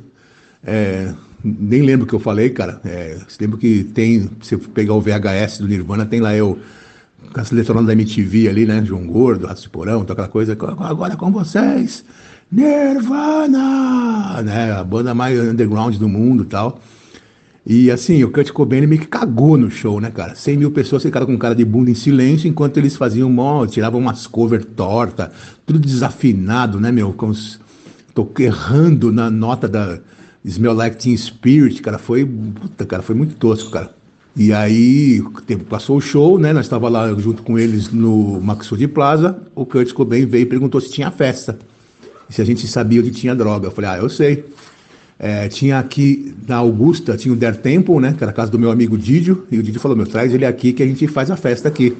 É, 0.64 1.14
nem 1.42 1.82
lembro 1.82 2.04
o 2.04 2.08
que 2.08 2.14
eu 2.14 2.18
falei, 2.18 2.50
cara. 2.50 2.80
É, 2.84 3.18
lembro 3.40 3.56
que 3.56 3.84
tem, 3.84 4.28
se 4.42 4.56
pegar 4.56 4.94
o 4.94 5.00
VHS 5.00 5.58
do 5.58 5.68
Nirvana, 5.68 6.04
tem 6.04 6.18
lá 6.20 6.34
eu 6.34 6.58
com 7.32 7.40
a 7.40 7.44
selecionando 7.44 7.86
da 7.86 7.92
MTV 7.92 8.48
ali, 8.48 8.66
né? 8.66 8.82
João 8.84 9.06
Gordo, 9.06 9.46
Rato 9.46 9.70
Porão, 9.70 10.00
aquela 10.02 10.26
coisa. 10.26 10.52
Agora 10.52 11.16
com 11.16 11.30
vocês, 11.30 12.04
Nirvana! 12.50 14.42
Né? 14.42 14.72
A 14.72 14.82
banda 14.82 15.14
mais 15.14 15.38
underground 15.38 15.94
do 15.98 16.08
mundo 16.08 16.44
tal. 16.44 16.80
E 17.66 17.90
assim, 17.90 18.24
o 18.24 18.30
Kurt 18.30 18.50
Cobain 18.50 18.86
meio 18.86 19.00
que 19.00 19.06
cagou 19.06 19.56
no 19.56 19.70
show, 19.70 20.00
né, 20.00 20.10
cara? 20.10 20.34
100 20.34 20.56
mil 20.56 20.70
pessoas 20.70 21.02
ficaram 21.02 21.26
com 21.26 21.36
cara 21.36 21.54
de 21.54 21.64
bunda 21.64 21.90
em 21.90 21.94
silêncio 21.94 22.48
enquanto 22.48 22.78
eles 22.78 22.96
faziam, 22.96 23.28
mó, 23.28 23.66
tiravam 23.66 24.00
umas 24.00 24.26
cover 24.26 24.64
torta, 24.64 25.30
tudo 25.66 25.78
desafinado, 25.78 26.80
né, 26.80 26.90
meu? 26.90 27.12
Com 27.12 27.28
os, 27.28 27.60
tô 28.14 28.28
errando 28.38 29.12
na 29.12 29.30
nota 29.30 29.68
da 29.68 29.98
Smell 30.44 30.72
Like 30.72 30.96
Teen 30.96 31.16
Spirit, 31.16 31.82
cara. 31.82 31.98
Foi, 31.98 32.24
puta, 32.24 32.86
cara, 32.86 33.02
foi 33.02 33.14
muito 33.14 33.36
tosco, 33.36 33.70
cara. 33.70 33.94
E 34.36 34.52
aí, 34.52 35.22
passou 35.68 35.98
o 35.98 36.00
show, 36.00 36.38
né? 36.38 36.52
Nós 36.52 36.66
estava 36.66 36.88
lá 36.88 37.12
junto 37.14 37.42
com 37.42 37.58
eles 37.58 37.92
no 37.92 38.40
Maxud 38.40 38.86
Plaza. 38.88 39.38
O 39.54 39.66
Kurt 39.66 39.92
Cobain 39.92 40.24
veio 40.24 40.42
e 40.42 40.46
perguntou 40.46 40.80
se 40.80 40.90
tinha 40.90 41.10
festa. 41.10 41.58
Se 42.28 42.40
a 42.40 42.44
gente 42.44 42.66
sabia 42.66 43.00
onde 43.00 43.10
tinha 43.10 43.34
droga. 43.34 43.66
Eu 43.66 43.70
falei, 43.72 43.90
ah, 43.90 43.98
eu 43.98 44.08
sei. 44.08 44.44
É, 45.22 45.48
tinha 45.48 45.78
aqui 45.78 46.34
na 46.48 46.56
Augusta, 46.56 47.14
tinha 47.14 47.34
o 47.34 47.36
Der 47.36 47.54
Temple, 47.54 48.00
né? 48.00 48.14
Que 48.16 48.24
era 48.24 48.30
a 48.30 48.34
casa 48.34 48.50
do 48.50 48.58
meu 48.58 48.70
amigo 48.70 48.96
Didio. 48.96 49.46
E 49.52 49.58
o 49.58 49.62
Didio 49.62 49.78
falou: 49.78 49.94
meu, 49.94 50.06
traz 50.06 50.32
ele 50.32 50.46
aqui 50.46 50.72
que 50.72 50.82
a 50.82 50.86
gente 50.86 51.06
faz 51.06 51.30
a 51.30 51.36
festa 51.36 51.68
aqui. 51.68 51.94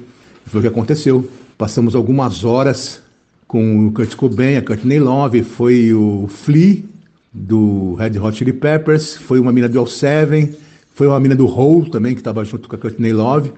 Foi 0.46 0.61
o 0.61 0.62
que 0.62 0.68
aconteceu. 0.68 1.28
Passamos 1.59 1.94
algumas 1.94 2.44
horas 2.44 3.02
com 3.46 3.88
o 3.88 3.92
Kurt 3.92 4.14
Cobain, 4.14 4.56
a 4.56 4.62
Courtney 4.62 4.98
Love, 4.98 5.42
foi 5.42 5.92
o 5.92 6.28
Flea 6.28 6.83
do 7.30 7.94
Red 7.96 8.18
Hot 8.18 8.38
Chili 8.38 8.54
Peppers, 8.54 9.16
foi 9.16 9.38
uma 9.38 9.52
mina 9.52 9.68
do 9.68 9.78
All 9.78 9.87
Seven, 9.87 10.54
foi 10.94 11.06
uma 11.06 11.20
mina 11.20 11.37
do 11.37 11.46
Hole 11.46 11.90
também 11.90 12.14
que 12.14 12.20
estava 12.20 12.42
junto 12.44 12.68
com 12.68 12.76
a 12.76 12.78
Courtney 12.78 13.12
Love. 13.12 13.52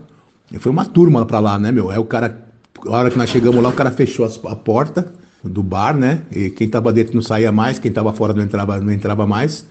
E 0.51 0.59
foi 0.59 0.72
uma 0.72 0.85
turma 0.85 1.25
para 1.25 1.38
lá, 1.38 1.57
né, 1.57 1.70
meu? 1.70 1.88
Aí 1.88 1.98
o 1.98 2.05
cara, 2.05 2.37
a 2.85 2.90
hora 2.90 3.11
que 3.11 3.18
nós 3.18 3.31
chegamos 3.31 3.62
lá, 3.62 3.68
o 3.68 3.75
cara 3.75 3.92
fechou 3.92 4.27
a 4.27 4.57
porta 4.57 5.12
do 5.45 5.63
bar, 5.63 5.97
né? 5.97 6.23
E 6.31 6.51
quem 6.51 6.67
estava 6.67 6.93
dentro 6.93 7.15
não 7.15 7.23
saía 7.23 7.51
mais, 7.51 7.79
quem 7.79 7.89
estava 7.89 8.13
fora 8.13 8.33
não 8.33 8.43
entrava, 8.43 8.81
não 8.81 8.93
entrava 8.93 9.27
mais. 9.27 9.67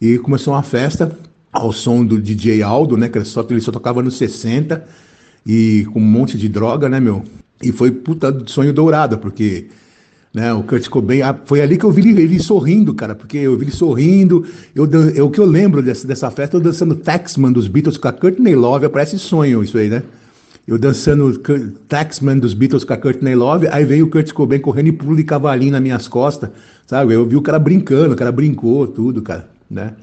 E 0.00 0.18
começou 0.18 0.54
uma 0.54 0.62
festa 0.62 1.16
ao 1.52 1.72
som 1.72 2.04
do 2.04 2.20
DJ 2.20 2.62
Aldo, 2.62 2.96
né? 2.96 3.08
Que 3.08 3.18
ele 3.18 3.24
só, 3.24 3.44
ele 3.48 3.60
só 3.60 3.72
tocava 3.72 4.02
nos 4.02 4.16
60 4.16 4.84
e 5.46 5.86
com 5.92 6.00
um 6.00 6.04
monte 6.04 6.36
de 6.36 6.48
droga, 6.48 6.88
né, 6.88 7.00
meu? 7.00 7.24
E 7.62 7.72
foi 7.72 7.90
puta 7.90 8.42
sonho 8.46 8.72
dourado, 8.72 9.18
porque 9.18 9.66
né, 10.34 10.52
o 10.52 10.62
Kurt 10.62 10.86
Cobain, 10.88 11.20
foi 11.46 11.62
ali 11.62 11.78
que 11.78 11.84
eu 11.84 11.90
vi 11.90 12.10
ele, 12.10 12.22
ele 12.22 12.38
sorrindo, 12.38 12.92
cara, 12.92 13.14
porque 13.14 13.38
eu 13.38 13.56
vi 13.56 13.64
ele 13.64 13.72
sorrindo. 13.72 14.44
Eu, 14.74 14.86
eu, 15.14 15.26
o 15.26 15.30
que 15.30 15.40
eu 15.40 15.46
lembro 15.46 15.82
dessa, 15.82 16.06
dessa 16.06 16.30
festa, 16.30 16.58
eu 16.58 16.60
dançando 16.60 16.94
Taxman 16.94 17.52
dos 17.52 17.68
Beatles 17.68 17.96
com 17.96 18.08
a 18.08 18.12
Courtney 18.12 18.54
Love, 18.54 18.88
parece 18.90 19.18
sonho 19.18 19.64
isso 19.64 19.78
aí, 19.78 19.88
né? 19.88 20.02
Eu 20.66 20.78
dançando 20.78 21.38
Taxman 21.88 22.38
dos 22.38 22.52
Beatles 22.52 22.82
com 22.82 22.92
a 22.92 22.96
Courtney 22.96 23.34
Love, 23.36 23.68
aí 23.68 23.84
veio 23.84 24.06
o 24.06 24.10
Kurt 24.10 24.32
Cobain 24.32 24.58
correndo 24.58 24.88
e 24.88 24.92
pulo 24.92 25.16
de 25.16 25.22
cavalinho 25.22 25.72
nas 25.72 25.80
minhas 25.80 26.08
costas, 26.08 26.50
sabe? 26.86 27.14
Eu 27.14 27.24
vi 27.24 27.36
o 27.36 27.42
cara 27.42 27.58
brincando, 27.58 28.14
o 28.14 28.16
cara 28.16 28.32
brincou, 28.32 28.86
tudo, 28.88 29.22
cara, 29.22 29.48
né? 29.70 29.94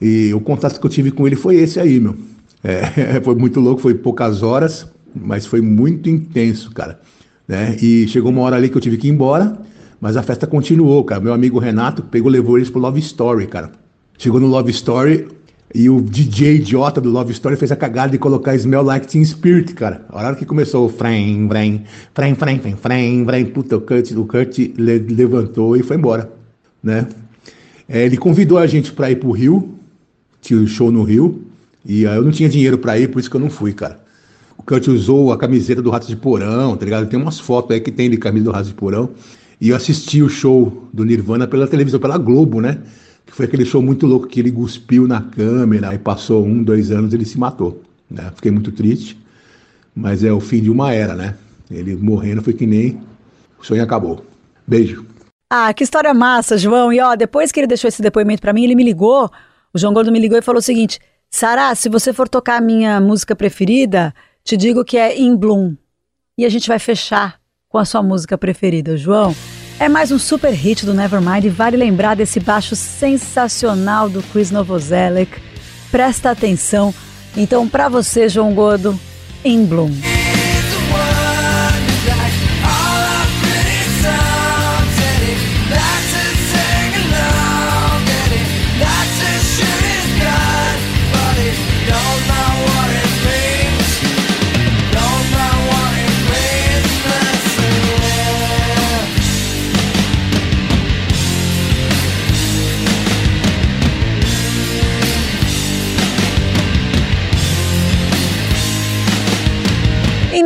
E 0.00 0.34
o 0.34 0.40
contato 0.40 0.78
que 0.78 0.84
eu 0.84 0.90
tive 0.90 1.10
com 1.10 1.26
ele 1.26 1.36
foi 1.36 1.56
esse 1.56 1.80
aí, 1.80 1.98
meu. 1.98 2.14
É, 2.62 3.20
foi 3.24 3.34
muito 3.34 3.60
louco, 3.60 3.80
foi 3.80 3.94
poucas 3.94 4.42
horas, 4.42 4.86
mas 5.14 5.46
foi 5.46 5.62
muito 5.62 6.10
intenso, 6.10 6.70
cara. 6.72 7.00
Né? 7.48 7.76
E 7.80 8.06
chegou 8.08 8.30
uma 8.30 8.42
hora 8.42 8.56
ali 8.56 8.68
que 8.68 8.76
eu 8.76 8.80
tive 8.80 8.98
que 8.98 9.08
ir 9.08 9.10
embora, 9.10 9.58
mas 10.00 10.18
a 10.18 10.22
festa 10.22 10.46
continuou, 10.46 11.02
cara. 11.04 11.20
Meu 11.20 11.32
amigo 11.32 11.58
Renato 11.58 12.02
pegou, 12.02 12.30
levou 12.30 12.58
eles 12.58 12.68
pro 12.68 12.80
Love 12.80 13.00
Story, 13.00 13.46
cara. 13.46 13.72
Chegou 14.18 14.38
no 14.38 14.46
Love 14.46 14.70
Story, 14.70 15.28
e 15.74 15.90
o 15.90 16.00
DJ 16.00 16.54
idiota 16.54 17.00
do 17.00 17.10
Love 17.10 17.32
Story 17.32 17.56
fez 17.56 17.72
a 17.72 17.76
cagada 17.76 18.12
de 18.12 18.18
colocar 18.18 18.54
Smell 18.54 18.82
Like 18.82 19.08
Teen 19.08 19.24
Spirit, 19.24 19.74
cara. 19.74 20.06
A 20.08 20.18
hora 20.18 20.36
que 20.36 20.44
começou 20.44 20.86
o 20.86 20.88
frem, 20.88 21.48
frem, 21.48 21.84
frem, 22.14 22.34
frem, 22.36 22.76
frem, 22.76 23.24
frem, 23.24 23.46
puta, 23.46 23.76
o 23.76 23.80
Kurt, 23.80 24.12
o 24.12 24.24
Kurt 24.24 24.56
levantou 24.78 25.76
e 25.76 25.82
foi 25.82 25.96
embora, 25.96 26.30
né? 26.80 27.08
É, 27.88 28.06
ele 28.06 28.16
convidou 28.16 28.56
a 28.58 28.68
gente 28.68 28.92
para 28.92 29.10
ir 29.10 29.16
pro 29.16 29.32
Rio, 29.32 29.74
tinha 30.40 30.60
um 30.60 30.66
show 30.66 30.92
no 30.92 31.02
Rio, 31.02 31.42
e 31.84 32.06
aí 32.06 32.16
eu 32.16 32.22
não 32.22 32.30
tinha 32.30 32.48
dinheiro 32.48 32.78
para 32.78 32.96
ir, 32.96 33.08
por 33.08 33.18
isso 33.18 33.28
que 33.28 33.34
eu 33.34 33.40
não 33.40 33.50
fui, 33.50 33.72
cara. 33.72 33.98
O 34.56 34.62
Kurt 34.62 34.86
usou 34.86 35.32
a 35.32 35.36
camiseta 35.36 35.82
do 35.82 35.90
Rato 35.90 36.06
de 36.06 36.14
Porão, 36.14 36.76
tá 36.76 36.84
ligado? 36.84 37.08
Tem 37.08 37.20
umas 37.20 37.40
fotos 37.40 37.72
aí 37.72 37.80
que 37.80 37.90
tem 37.90 38.08
de 38.08 38.16
camisa 38.16 38.44
do 38.44 38.52
Rato 38.52 38.68
de 38.68 38.74
Porão. 38.74 39.10
E 39.60 39.70
eu 39.70 39.76
assisti 39.76 40.22
o 40.22 40.28
show 40.28 40.88
do 40.92 41.04
Nirvana 41.04 41.48
pela 41.48 41.66
televisão, 41.66 41.98
pela 41.98 42.16
Globo, 42.16 42.60
né? 42.60 42.78
Que 43.26 43.32
foi 43.32 43.46
aquele 43.46 43.64
show 43.64 43.82
muito 43.82 44.06
louco 44.06 44.26
que 44.26 44.40
ele 44.40 44.52
cuspiu 44.52 45.08
na 45.08 45.20
câmera 45.20 45.94
e 45.94 45.98
passou 45.98 46.44
um, 46.44 46.62
dois 46.62 46.90
anos 46.90 47.12
ele 47.14 47.24
se 47.24 47.38
matou. 47.38 47.82
Né? 48.10 48.30
Fiquei 48.34 48.50
muito 48.50 48.70
triste, 48.70 49.18
mas 49.94 50.22
é 50.22 50.32
o 50.32 50.40
fim 50.40 50.62
de 50.62 50.70
uma 50.70 50.92
era, 50.92 51.14
né? 51.14 51.36
Ele 51.70 51.96
morrendo 51.96 52.42
foi 52.42 52.52
que 52.52 52.66
nem 52.66 53.00
o 53.58 53.64
sonho 53.64 53.82
acabou. 53.82 54.24
Beijo. 54.66 55.06
Ah, 55.50 55.72
que 55.72 55.84
história 55.84 56.12
massa, 56.12 56.58
João. 56.58 56.92
E 56.92 57.00
ó, 57.00 57.14
depois 57.14 57.52
que 57.52 57.60
ele 57.60 57.66
deixou 57.66 57.88
esse 57.88 58.02
depoimento 58.02 58.42
para 58.42 58.52
mim, 58.52 58.64
ele 58.64 58.74
me 58.74 58.84
ligou. 58.84 59.30
O 59.72 59.78
João 59.78 59.92
Gordo 59.92 60.12
me 60.12 60.18
ligou 60.18 60.38
e 60.38 60.42
falou 60.42 60.58
o 60.58 60.62
seguinte: 60.62 60.98
Sara, 61.30 61.74
se 61.74 61.88
você 61.88 62.12
for 62.12 62.28
tocar 62.28 62.58
a 62.58 62.60
minha 62.60 63.00
música 63.00 63.34
preferida, 63.34 64.14
te 64.42 64.56
digo 64.56 64.84
que 64.84 64.96
é 64.96 65.18
In 65.18 65.36
Bloom. 65.36 65.76
E 66.36 66.44
a 66.44 66.48
gente 66.48 66.68
vai 66.68 66.78
fechar 66.78 67.40
com 67.68 67.78
a 67.78 67.84
sua 67.84 68.02
música 68.02 68.36
preferida, 68.36 68.96
João. 68.96 69.34
É 69.78 69.88
mais 69.88 70.12
um 70.12 70.18
super 70.18 70.52
hit 70.52 70.86
do 70.86 70.94
Nevermind 70.94 71.44
e 71.44 71.50
vale 71.50 71.76
lembrar 71.76 72.14
desse 72.14 72.38
baixo 72.38 72.76
sensacional 72.76 74.08
do 74.08 74.22
Chris 74.22 74.50
Novoselic. 74.50 75.40
Presta 75.90 76.30
atenção. 76.30 76.94
Então, 77.36 77.68
para 77.68 77.88
você, 77.88 78.28
João 78.28 78.54
Gordo, 78.54 78.98
em 79.44 79.64
Bloom. 79.64 80.13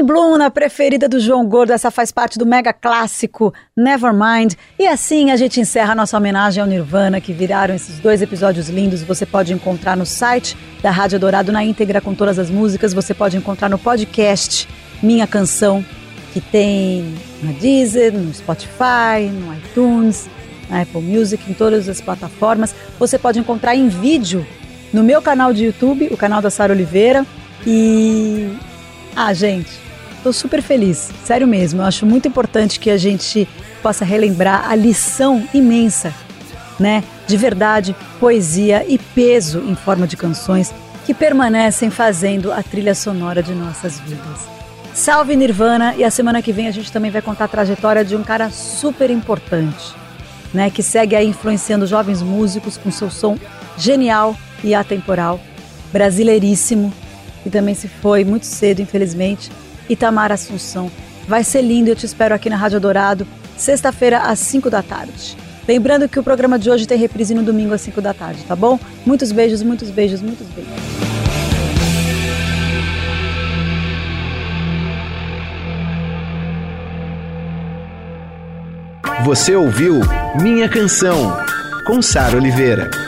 In 0.08 0.10
Bloom, 0.10 0.42
a 0.42 0.50
preferida 0.50 1.06
do 1.06 1.20
João 1.20 1.46
Gordo, 1.46 1.70
essa 1.70 1.90
faz 1.90 2.10
parte 2.10 2.38
do 2.38 2.46
mega 2.46 2.72
clássico 2.72 3.52
Nevermind. 3.76 4.54
E 4.78 4.86
assim 4.86 5.30
a 5.30 5.36
gente 5.36 5.60
encerra 5.60 5.92
a 5.92 5.94
nossa 5.94 6.16
homenagem 6.16 6.62
ao 6.62 6.66
Nirvana, 6.66 7.20
que 7.20 7.30
viraram 7.30 7.74
esses 7.74 7.98
dois 7.98 8.22
episódios 8.22 8.70
lindos. 8.70 9.02
Você 9.02 9.26
pode 9.26 9.52
encontrar 9.52 9.98
no 9.98 10.06
site 10.06 10.56
da 10.80 10.90
Rádio 10.90 11.18
Dourado 11.18 11.52
na 11.52 11.62
íntegra 11.62 12.00
com 12.00 12.14
todas 12.14 12.38
as 12.38 12.48
músicas. 12.48 12.94
Você 12.94 13.12
pode 13.12 13.36
encontrar 13.36 13.68
no 13.68 13.78
podcast 13.78 14.66
Minha 15.02 15.26
Canção, 15.26 15.84
que 16.32 16.40
tem 16.40 17.14
na 17.42 17.52
Deezer, 17.52 18.14
no 18.14 18.32
Spotify, 18.32 19.28
no 19.30 19.54
iTunes, 19.54 20.26
na 20.70 20.80
Apple 20.80 21.02
Music, 21.02 21.50
em 21.50 21.54
todas 21.54 21.86
as 21.86 22.00
plataformas. 22.00 22.74
Você 22.98 23.18
pode 23.18 23.38
encontrar 23.38 23.76
em 23.76 23.88
vídeo 23.88 24.46
no 24.90 25.04
meu 25.04 25.20
canal 25.20 25.52
de 25.52 25.66
YouTube, 25.66 26.08
o 26.10 26.16
canal 26.16 26.40
da 26.40 26.48
Sara 26.48 26.72
Oliveira. 26.72 27.26
E. 27.66 28.56
Ah, 29.14 29.34
gente, 29.34 29.87
Estou 30.18 30.32
super 30.32 30.60
feliz, 30.60 31.10
sério 31.24 31.46
mesmo. 31.46 31.80
Eu 31.80 31.86
acho 31.86 32.04
muito 32.04 32.26
importante 32.26 32.80
que 32.80 32.90
a 32.90 32.96
gente 32.96 33.48
possa 33.82 34.04
relembrar 34.04 34.68
a 34.68 34.74
lição 34.74 35.48
imensa, 35.54 36.12
né, 36.78 37.04
de 37.26 37.36
verdade, 37.36 37.94
poesia 38.18 38.84
e 38.86 38.98
peso 38.98 39.60
em 39.60 39.76
forma 39.76 40.06
de 40.06 40.16
canções 40.16 40.74
que 41.06 41.14
permanecem 41.14 41.88
fazendo 41.88 42.52
a 42.52 42.62
trilha 42.62 42.94
sonora 42.94 43.42
de 43.42 43.54
nossas 43.54 44.00
vidas. 44.00 44.46
Salve 44.92 45.36
Nirvana 45.36 45.94
e 45.96 46.02
a 46.02 46.10
semana 46.10 46.42
que 46.42 46.52
vem 46.52 46.66
a 46.66 46.72
gente 46.72 46.90
também 46.90 47.10
vai 47.10 47.22
contar 47.22 47.44
a 47.44 47.48
trajetória 47.48 48.04
de 48.04 48.16
um 48.16 48.24
cara 48.24 48.50
super 48.50 49.10
importante, 49.10 49.94
né, 50.52 50.68
que 50.68 50.82
segue 50.82 51.14
aí 51.14 51.28
influenciando 51.28 51.86
jovens 51.86 52.20
músicos 52.20 52.76
com 52.76 52.90
seu 52.90 53.08
som 53.08 53.38
genial 53.76 54.36
e 54.64 54.74
atemporal, 54.74 55.40
brasileiríssimo, 55.92 56.92
e 57.46 57.50
também 57.50 57.74
se 57.74 57.86
foi 57.86 58.24
muito 58.24 58.46
cedo, 58.46 58.82
infelizmente, 58.82 59.48
Itamar 59.88 60.32
Assunção. 60.32 60.90
Vai 61.26 61.44
ser 61.44 61.62
lindo, 61.62 61.90
eu 61.90 61.96
te 61.96 62.06
espero 62.06 62.34
aqui 62.34 62.48
na 62.48 62.56
Rádio 62.56 62.80
Dourado, 62.80 63.26
sexta-feira 63.56 64.20
às 64.20 64.38
5 64.38 64.70
da 64.70 64.82
tarde. 64.82 65.36
Lembrando 65.66 66.08
que 66.08 66.18
o 66.18 66.22
programa 66.22 66.58
de 66.58 66.70
hoje 66.70 66.86
tem 66.86 66.96
reprise 66.96 67.34
no 67.34 67.42
domingo 67.42 67.74
às 67.74 67.82
5 67.82 68.00
da 68.00 68.14
tarde, 68.14 68.42
tá 68.44 68.56
bom? 68.56 68.80
Muitos 69.04 69.30
beijos, 69.32 69.62
muitos 69.62 69.90
beijos, 69.90 70.22
muitos 70.22 70.46
beijos. 70.48 70.72
Você 79.24 79.54
ouviu 79.54 80.00
Minha 80.40 80.70
Canção, 80.70 81.36
com 81.86 82.00
Sara 82.00 82.36
Oliveira. 82.36 83.07